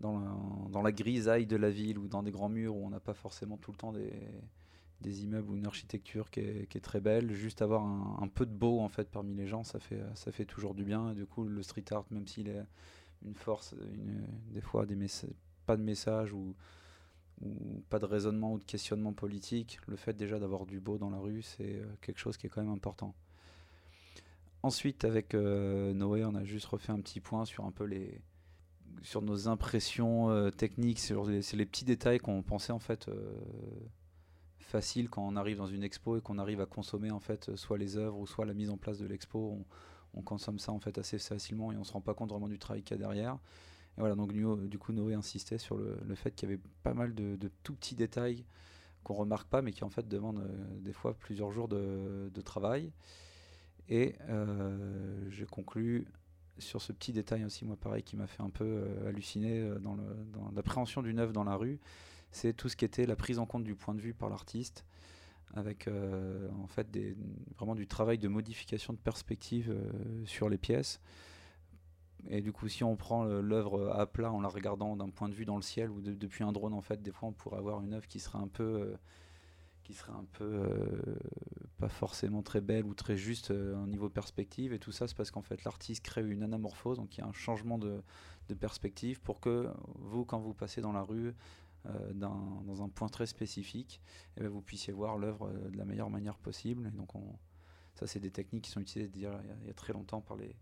dans 0.01 0.83
la, 0.83 0.93
grisaille 0.93 1.47
de 1.47 1.57
la 1.57 1.71
ville 1.71 1.99
ou 1.99 2.09
dans 2.09 2.23
des 2.23 2.31
grands 2.31 2.49
murs 2.49 2.77
où 2.77 2.85
on 2.85 2.91
n'a 2.91 3.01
pas 3.01 3.15
forcément 3.15 3.57
tout 3.57 3.73
le 3.73 3.77
temps 3.77 3.93
des, 3.93 4.13
des 5.01 5.25
immeubles 5.25 5.51
ou 5.51 5.57
une 5.57 5.67
architecture 5.67 6.31
qui 6.31 6.41
est, 6.41 6.81
très 6.81 7.01
belle, 7.01 7.33
juste 7.33 7.63
avoir 7.63 7.85
un, 7.85 8.29
peu 8.29 8.47
de 8.47 8.55
beau 8.55 8.81
en 8.81 8.89
fait 8.89 9.09
parmi 9.11 9.35
les 9.35 9.47
gens, 9.47 9.65
ça 9.65 9.79
fait, 9.79 10.03
ça 10.15 10.33
fait 10.33 10.45
toujours 10.45 10.75
du 10.75 10.85
bien. 10.85 11.11
Et 11.11 11.15
du 11.15 11.27
coup, 11.27 11.45
le 11.45 11.63
street 11.63 11.85
art, 11.91 12.05
même 12.11 12.27
s'il 12.27 12.49
est, 12.49 12.63
une 13.25 13.35
force, 13.35 13.75
des 14.53 14.61
fois 14.61 14.87
des 14.87 14.97
pas 15.67 15.77
de 15.77 15.83
message 15.83 16.33
ou, 16.33 16.55
ou, 17.41 17.83
pas 17.91 17.99
de 17.99 18.05
raisonnement 18.05 18.53
ou 18.53 18.59
de 18.59 18.65
questionnement 18.65 19.13
politique. 19.13 19.79
Le 19.87 19.97
fait 19.97 20.15
déjà 20.15 20.39
d'avoir 20.39 20.67
du 20.67 20.79
beau 20.79 20.99
dans 20.99 21.11
la 21.11 21.19
rue, 21.19 21.43
c'est 21.43 21.83
quelque 22.01 22.19
chose 22.19 22.37
qui 22.37 22.47
est 22.47 22.51
quand 22.51 22.63
même 22.63 22.73
important. 22.73 23.15
Ensuite, 24.63 25.05
avec 25.05 25.35
Noé, 25.35 26.25
on 26.25 26.35
a 26.35 26.45
juste 26.45 26.67
refait 26.67 26.93
un 26.93 27.01
petit 27.01 27.21
point 27.21 27.45
sur 27.45 27.65
un 27.65 27.71
peu 27.73 27.85
les, 27.85 28.21
sur 29.03 29.23
nos 29.23 29.49
impressions 29.49 30.51
techniques, 30.53 30.99
c'est 30.99 31.15
les, 31.57 31.67
petits 31.67 31.85
détails 31.85 32.19
qu'on 32.19 32.43
pensait 32.43 32.73
en 32.73 32.79
fait 32.79 33.09
facile 34.69 35.09
quand 35.09 35.27
on 35.27 35.35
arrive 35.35 35.57
dans 35.57 35.67
une 35.67 35.83
expo 35.83 36.19
et 36.19 36.21
qu'on 36.21 36.39
arrive 36.39 36.61
à 36.61 36.67
consommer 36.67 37.11
en 37.11 37.21
fait 37.21 37.57
soit 37.57 37.79
les 37.79 37.97
œuvres 37.97 38.19
ou 38.19 38.27
soit 38.27 38.45
la 38.45 38.55
mise 38.55 38.71
en 38.71 38.77
place 38.77 38.99
de 38.99 39.07
l'expo. 39.07 39.59
On, 40.15 40.23
consomme 40.23 40.59
ça 40.59 40.73
en 40.73 40.81
fait 40.81 40.99
assez 40.99 41.17
facilement 41.19 41.71
et 41.71 41.77
on 41.77 41.85
se 41.85 41.93
rend 41.93 42.01
pas 42.01 42.13
compte 42.13 42.31
vraiment 42.31 42.49
du 42.49 42.59
travail 42.59 42.83
qu'il 42.83 42.97
y 42.97 42.99
a 42.99 43.03
derrière. 43.03 43.35
Et 43.97 44.01
voilà, 44.01 44.17
donc 44.17 44.33
du 44.33 44.79
coup 44.79 44.93
Noé 44.93 45.15
insistait 45.15 45.59
sur 45.59 45.77
le, 45.77 46.15
fait 46.17 46.33
qu'il 46.33 46.49
y 46.49 46.53
avait 46.53 46.63
pas 46.83 46.93
mal 46.93 47.15
de, 47.15 47.51
tout 47.63 47.75
petits 47.75 47.95
détails 47.95 48.45
qu'on 49.05 49.15
remarque 49.15 49.49
pas 49.49 49.63
mais 49.63 49.73
qui 49.73 49.85
en 49.85 49.91
fait 49.91 50.09
demandent 50.09 50.41
euh, 50.41 50.81
des 50.81 50.93
fois 50.93 51.15
plusieurs 51.15 51.53
jours 51.53 51.69
de, 51.69 52.41
travail. 52.45 52.93
Et 53.89 54.17
euh, 54.29 55.31
j'ai 55.31 55.47
conclu 55.47 56.07
sur 56.59 56.83
ce 56.83 56.92
petit 56.92 57.12
détail 57.12 57.44
aussi, 57.44 57.64
moi 57.64 57.77
pareil, 57.77 58.03
qui 58.03 58.16
m'a 58.16 58.27
fait 58.27 58.42
un 58.42 58.51
peu 58.51 58.64
euh, 58.64 59.09
halluciner 59.09 59.71
dans 59.81 59.97
l'appréhension 60.55 61.03
d'une 61.03 61.18
œuvre 61.18 61.33
dans 61.33 61.44
la 61.44 61.57
rue 61.57 61.81
c'est 62.31 62.53
tout 62.53 62.68
ce 62.68 62.77
qui 62.77 62.85
était 62.85 63.07
la 63.07 63.16
prise 63.16 63.38
en 63.38 63.47
compte 63.47 63.64
du 63.64 63.75
point 63.75 63.94
de 63.94 64.01
vue 64.01 64.14
par 64.14 64.29
l'artiste, 64.29 64.85
avec 65.55 65.88
euh, 65.88 66.49
en 66.62 66.66
fait 66.66 66.90
des, 66.90 67.16
vraiment 67.57 67.75
du 67.75 67.87
travail 67.87 68.18
de 68.18 68.29
modification 68.29 68.92
de 68.92 68.99
perspective 68.99 69.71
euh, 69.71 70.25
sur 70.27 70.49
les 70.49 70.59
pièces. 70.59 71.01
Et 72.29 72.42
du 72.42 72.53
coup, 72.53 72.68
si 72.68 72.83
on 72.83 72.97
prend 72.97 73.25
l'œuvre 73.25 73.90
à 73.90 74.07
plat 74.07 74.33
en 74.33 74.40
la 74.40 74.49
regardant 74.49 74.97
d'un 74.97 75.09
point 75.09 75.29
de 75.29 75.35
vue 75.35 75.44
dans 75.44 75.57
le 75.57 75.62
ciel 75.62 75.88
ou 75.88 76.01
depuis 76.01 76.42
un 76.42 76.51
drone, 76.51 76.75
en 76.75 76.81
fait, 76.81 77.01
des 77.01 77.12
fois, 77.12 77.29
on 77.29 77.33
pourrait 77.33 77.59
avoir 77.59 77.81
une 77.81 77.94
œuvre 77.94 78.09
qui 78.09 78.18
serait 78.18 78.38
un 78.38 78.49
peu, 78.49 78.64
euh, 78.64 78.97
qui 79.88 79.94
serait 79.94 80.12
un 80.12 80.27
peu 80.33 80.68
pas 81.79 81.88
forcément 81.88 82.42
très 82.42 82.61
belle 82.61 82.85
ou 82.85 82.92
très 82.92 83.16
juste 83.16 83.51
au 83.51 83.87
niveau 83.87 84.11
perspective. 84.11 84.74
Et 84.74 84.79
tout 84.79 84.92
ça, 84.92 85.09
c'est 85.09 85.16
parce 85.16 85.31
qu'en 85.31 85.40
fait, 85.40 85.64
l'artiste 85.64 86.05
crée 86.05 86.22
une 86.22 86.42
anamorphose, 86.42 86.98
donc 86.98 87.16
il 87.16 87.22
y 87.22 87.24
a 87.24 87.27
un 87.27 87.33
changement 87.33 87.79
de, 87.79 88.03
perspective 88.61 89.20
pour 89.22 89.40
que 89.40 89.70
vous, 89.94 90.27
quand 90.27 90.38
vous 90.40 90.53
passez 90.53 90.83
dans 90.83 90.92
la 90.92 91.03
rue, 91.03 91.35
euh, 91.87 92.12
dans 92.12 92.83
un 92.83 92.88
point 92.90 93.09
très 93.09 93.27
spécifique, 93.27 94.03
et 94.37 94.40
ben, 94.42 94.48
vous 94.48 94.61
puissiez 94.61 94.92
voir 94.92 95.16
l'œuvre 95.16 95.48
euh, 95.48 95.70
de 95.70 95.79
la 95.79 95.87
meilleure 95.87 96.11
manière 96.11 96.37
possible. 96.37 96.87
Et 96.87 96.96
donc 96.96 97.14
on, 97.14 97.38
ça, 97.94 98.07
c'est 98.07 98.20
des 98.20 98.31
techniques 98.31 98.64
qui 98.64 98.70
sont 98.70 98.81
utilisées 98.81 99.11
il 99.14 99.22
y, 99.22 99.27
a, 99.27 99.40
très 99.74 99.92
longtemps 99.92 100.20
par 100.20 100.37
les, 100.37 100.55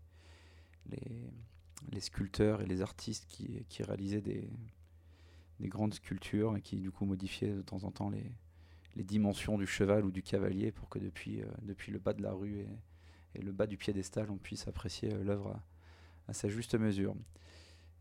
les, 1.91 1.99
sculpteurs 1.99 2.61
et 2.61 2.65
les 2.65 2.81
artistes 2.81 3.25
qui, 3.27 3.65
qui 3.67 3.83
réalisaient 3.83 4.21
des, 4.21 4.49
grandes 5.61 5.93
sculptures 5.93 6.55
et 6.55 6.61
qui 6.61 6.77
du 6.77 6.91
coup 6.91 7.05
modifiaient 7.05 7.53
de 7.53 7.61
temps 7.61 7.83
en 7.83 7.91
temps 7.91 8.09
les, 8.09 8.31
les 8.97 9.03
dimensions 9.03 9.57
du 9.57 9.67
cheval 9.67 10.03
ou 10.03 10.11
du 10.11 10.23
cavalier 10.23 10.71
pour 10.71 10.89
que 10.89 10.99
depuis, 10.99 11.41
euh, 11.41 11.45
le 11.87 11.99
bas 11.99 12.13
de 12.13 12.23
la 12.23 12.33
rue 12.33 12.65
et, 13.35 13.41
le 13.41 13.51
bas 13.51 13.67
du 13.67 13.77
piédestal, 13.77 14.31
on 14.31 14.37
puisse 14.37 14.67
apprécier 14.67 15.11
l'œuvre 15.23 15.59
à, 16.27 16.33
sa 16.33 16.49
juste 16.49 16.73
mesure. 16.73 17.13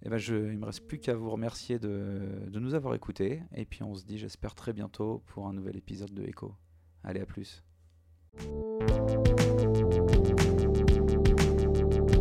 Et 0.02 0.06
eh 0.06 0.09
ben 0.09 0.18
il 0.18 0.59
me 0.59 0.64
reste 0.64 0.87
plus 0.87 0.98
qu'à 0.98 1.14
vous 1.14 1.30
remercier 1.30 1.78
de, 1.78 2.48
de, 2.48 2.59
nous 2.59 2.72
avoir 2.72 2.94
écoutés. 2.94 3.42
Et 3.54 3.66
puis 3.66 3.82
on 3.82 3.94
se 3.94 4.04
dit, 4.04 4.16
j'espère 4.16 4.54
très 4.54 4.72
bientôt 4.72 5.22
pour 5.26 5.46
un 5.46 5.52
nouvel 5.52 5.76
épisode 5.76 6.12
de 6.14 6.24
Echo. 6.24 6.54
Allez, 7.04 7.20
à 7.20 7.26
plus. 7.26 7.62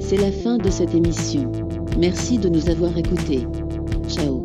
C'est 0.01 0.17
la 0.17 0.31
fin 0.31 0.57
de 0.57 0.69
cette 0.69 0.93
émission. 0.93 1.51
Merci 1.97 2.38
de 2.38 2.49
nous 2.49 2.69
avoir 2.69 2.97
écoutés. 2.97 3.47
Ciao. 4.09 4.44